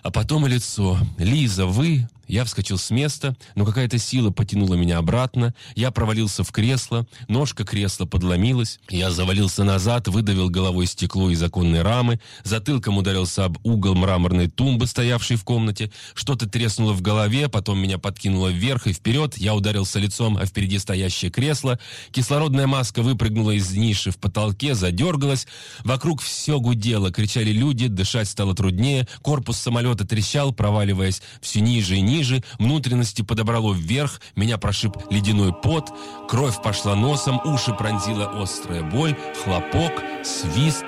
а 0.03 0.11
потом 0.11 0.47
и 0.47 0.51
лицо. 0.51 0.99
«Лиза, 1.19 1.67
вы...» 1.67 2.09
Я 2.29 2.45
вскочил 2.45 2.77
с 2.77 2.91
места, 2.91 3.37
но 3.55 3.64
какая-то 3.64 3.99
сила 3.99 4.31
потянула 4.31 4.74
меня 4.74 4.99
обратно. 4.99 5.55
Я 5.77 5.91
провалился 5.91 6.43
в 6.43 6.51
кресло, 6.51 7.07
ножка 7.29 7.64
кресла 7.64 8.05
подломилась. 8.05 8.81
Я 8.89 9.11
завалился 9.11 9.62
назад, 9.62 10.09
выдавил 10.09 10.51
головой 10.51 10.87
стекло 10.87 11.31
из 11.31 11.43
оконной 11.43 11.83
рамы, 11.83 12.20
затылком 12.43 12.99
ударился 12.99 13.45
об 13.45 13.59
угол 13.64 13.95
мраморной 13.95 14.49
тумбы, 14.49 14.87
стоявшей 14.87 15.37
в 15.37 15.45
комнате. 15.45 15.93
Что-то 16.14 16.49
треснуло 16.49 16.93
в 16.95 17.01
голове, 17.01 17.49
потом 17.49 17.79
меня 17.79 17.99
подкинуло 17.99 18.49
вверх 18.49 18.89
и 18.89 18.93
вперед. 18.93 19.39
Я 19.39 19.55
ударился 19.55 20.01
лицом 20.01 20.37
о 20.37 20.47
впереди 20.47 20.79
стоящее 20.79 21.31
кресло. 21.31 21.79
Кислородная 22.11 22.66
маска 22.66 23.03
выпрыгнула 23.03 23.53
из 23.53 23.70
ниши 23.72 24.11
в 24.11 24.18
потолке, 24.18 24.74
задергалась. 24.74 25.47
Вокруг 25.85 26.20
все 26.22 26.59
гудело, 26.59 27.12
кричали 27.12 27.53
люди, 27.53 27.87
дышать 27.87 28.29
стало 28.29 28.55
труднее. 28.55 29.07
Корпус 29.22 29.59
самолета 29.59 30.07
трещал, 30.07 30.53
проваливаясь 30.53 31.22
все 31.41 31.61
ниже 31.61 31.97
и 31.97 32.01
ниже 32.01 32.16
ниже, 32.17 32.43
внутренности 32.59 33.23
подобрало 33.23 33.75
вверх, 33.75 34.21
меня 34.37 34.59
прошиб 34.59 34.97
ледяной 35.11 35.53
пот, 35.53 35.91
кровь 36.29 36.62
пошла 36.62 36.95
носом, 36.95 37.41
уши 37.45 37.73
пронзила 37.75 38.43
острая 38.43 38.83
боль, 38.83 39.17
хлопок, 39.45 39.93
свист, 40.25 40.87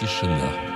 тишина. 0.00 0.67